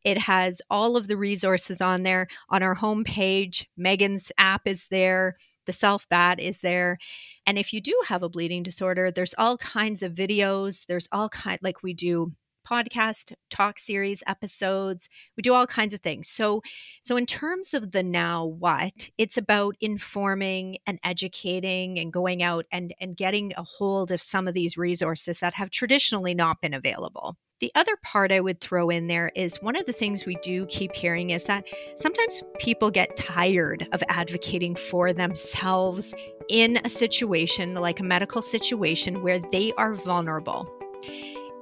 It 0.05 0.19
has 0.19 0.63
all 0.71 0.97
of 0.97 1.09
the 1.09 1.17
resources 1.17 1.81
on 1.81 2.03
there 2.03 2.29
on 2.49 2.63
our 2.63 2.77
homepage. 2.77 3.67
Meghan's 3.79 4.33
app 4.39 4.63
is 4.67 4.87
there. 4.91 5.37
The 5.67 5.73
self 5.73 6.09
bat 6.09 6.41
is 6.41 6.61
there. 6.61 6.99
And 7.47 7.59
if 7.59 7.73
you 7.73 7.81
do 7.81 7.95
have 8.09 8.23
a 8.23 8.29
bleeding 8.29 8.63
disorder, 8.63 9.11
there's 9.11 9.35
all 9.37 9.59
kinds 9.59 10.03
of 10.03 10.15
videos. 10.15 10.87
There's 10.87 11.09
all 11.13 11.29
kind 11.29 11.59
like 11.63 11.83
we 11.83 11.93
do 11.95 12.33
podcast 12.69 13.33
talk 13.51 13.79
series 13.79 14.23
episodes 14.27 15.09
we 15.37 15.43
do 15.43 15.55
all 15.55 15.67
kinds 15.67 15.95
of 15.95 16.01
things 16.01 16.29
so 16.29 16.61
so 17.01 17.17
in 17.17 17.25
terms 17.25 17.73
of 17.73 17.93
the 17.93 18.03
now 18.03 18.45
what 18.45 19.09
it's 19.17 19.39
about 19.39 19.75
informing 19.81 20.77
and 20.87 20.99
educating 21.03 21.99
and 21.99 22.13
going 22.13 22.43
out 22.43 22.67
and 22.71 22.93
and 23.01 23.17
getting 23.17 23.53
a 23.57 23.63
hold 23.63 24.11
of 24.11 24.21
some 24.21 24.47
of 24.47 24.53
these 24.53 24.77
resources 24.77 25.41
that 25.41 25.55
have 25.55 25.71
traditionally 25.71 26.35
not 26.35 26.61
been 26.61 26.75
available 26.75 27.37
the 27.61 27.73
other 27.75 27.97
part 28.03 28.31
I 28.31 28.40
would 28.40 28.61
throw 28.61 28.88
in 28.88 29.09
there 29.09 29.33
is 29.35 29.57
one 29.61 29.77
of 29.77 29.87
the 29.87 29.92
things 29.92 30.25
we 30.25 30.37
do 30.42 30.66
keep 30.66 30.94
hearing 30.94 31.31
is 31.31 31.44
that 31.44 31.64
sometimes 31.97 32.42
people 32.59 32.90
get 32.90 33.16
tired 33.16 33.87
of 33.92 34.03
advocating 34.09 34.75
for 34.75 35.12
themselves 35.12 36.14
in 36.49 36.79
a 36.85 36.88
situation 36.88 37.75
like 37.75 38.01
a 38.01 38.05
medical 38.05 38.42
situation 38.42 39.23
where 39.23 39.40
they 39.51 39.73
are 39.73 39.94
vulnerable. 39.94 40.73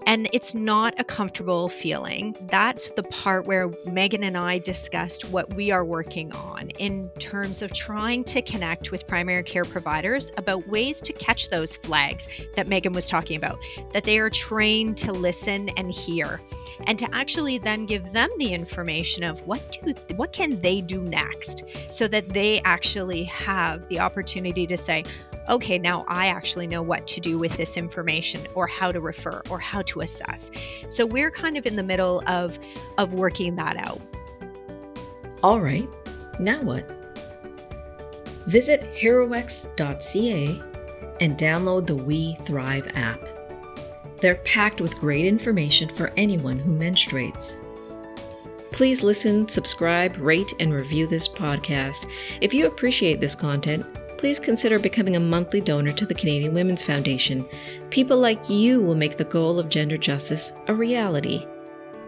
And 0.07 0.29
it's 0.33 0.55
not 0.55 0.95
a 0.99 1.05
comfortable 1.05 1.69
feeling. 1.69 2.37
That's 2.43 2.93
the 2.93 3.03
part 3.03 3.47
where 3.47 3.69
Meghan 3.69 4.23
and 4.23 4.37
I 4.37 4.59
discussed 4.59 5.29
what 5.31 5.55
we 5.55 5.73
are 5.73 5.85
working 5.85 6.33
on 6.33 6.71
in 6.79 7.11
terms 7.19 7.61
of 7.61 7.73
trying 7.73 8.23
to 8.25 8.41
connect 8.41 8.93
with 8.93 9.09
primary 9.09 9.43
care 9.43 9.65
providers 9.65 10.31
about 10.37 10.69
ways 10.69 11.03
to 11.03 11.13
catch 11.13 11.51
those 11.51 11.77
flags 11.77 12.29
that 12.55 12.69
Meghan 12.69 12.95
was 12.95 13.09
talking 13.09 13.37
about, 13.37 13.59
that 13.93 14.05
they 14.05 14.21
are 14.21 14.31
trained 14.31 14.97
to 14.99 15.13
listen 15.13 15.71
and 15.77 15.91
hear 15.91 16.41
and 16.87 16.99
to 16.99 17.15
actually 17.15 17.59
then 17.59 17.87
give 17.87 18.13
them 18.13 18.31
the 18.39 18.53
information 18.53 19.25
of 19.25 19.45
what 19.47 19.79
do 19.85 19.93
what 20.17 20.33
can 20.33 20.61
they 20.61 20.81
do 20.81 21.01
next 21.03 21.65
so 21.91 22.07
that 22.07 22.29
they 22.29 22.61
actually 22.63 23.25
have 23.25 23.87
the 23.89 23.99
opportunity 23.99 24.67
to 24.67 24.77
say 24.77 25.03
okay, 25.49 25.79
now 25.79 26.05
I 26.09 26.27
actually 26.27 26.67
know 26.67 26.83
what 26.83 27.07
to 27.09 27.21
do 27.21 27.39
with 27.39 27.57
this 27.57 27.77
information 27.77 28.47
or 28.55 28.67
how 28.67 28.93
to 28.93 29.01
refer 29.01 29.43
or 29.51 29.59
how 29.59 29.83
to 29.83 30.01
assess. 30.01 30.51
So 30.89 31.07
we're 31.07 31.31
kind 31.31 31.57
of 31.57 31.67
in 31.67 31.77
the 31.77 31.83
middle 31.83 32.23
of 32.27 32.59
of 32.99 33.15
working 33.15 33.57
that 33.57 33.77
out. 33.77 34.01
All 35.43 35.61
right. 35.61 35.89
Now 36.39 36.63
what? 36.63 36.89
Visit 38.47 38.83
heroixx.ca 38.95 40.63
and 41.21 41.37
download 41.37 41.87
the 41.87 41.97
WeThrive 41.97 42.97
app. 42.97 43.21
They're 44.21 44.37
packed 44.37 44.81
with 44.81 44.99
great 44.99 45.27
information 45.27 45.89
for 45.89 46.13
anyone 46.17 46.59
who 46.59 46.77
menstruates. 46.79 47.63
Please 48.73 49.03
listen, 49.03 49.49
subscribe, 49.49 50.17
rate, 50.19 50.53
and 50.61 50.73
review 50.73 51.07
this 51.07 51.29
podcast. 51.29 52.07
If 52.41 52.53
you 52.53 52.67
appreciate 52.67 53.21
this 53.21 53.35
content, 53.35 53.87
please 54.19 54.41
consider 54.41 54.79
becoming 54.79 55.17
a 55.17 55.21
monthly 55.21 55.61
donor 55.61 55.93
to 55.93 56.07
the 56.07 56.15
Canadian 56.15 56.55
Women's 56.55 56.83
Foundation. 56.83 57.45
People 57.91 58.19
like 58.19 58.51
you 58.51 58.81
will 58.81 58.95
make 58.95 59.17
the 59.17 59.25
goal 59.25 59.59
of 59.59 59.69
gender 59.69 59.97
justice 59.97 60.53
a 60.69 60.75
reality. 60.75 61.47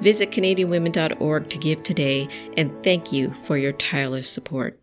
Visit 0.01 0.31
CanadianWomen.org 0.31 1.49
to 1.49 1.59
give 1.59 1.83
today, 1.83 2.29
and 2.57 2.73
thank 2.83 3.12
you 3.12 3.33
for 3.44 3.57
your 3.57 3.73
tireless 3.73 4.29
support. 4.29 4.77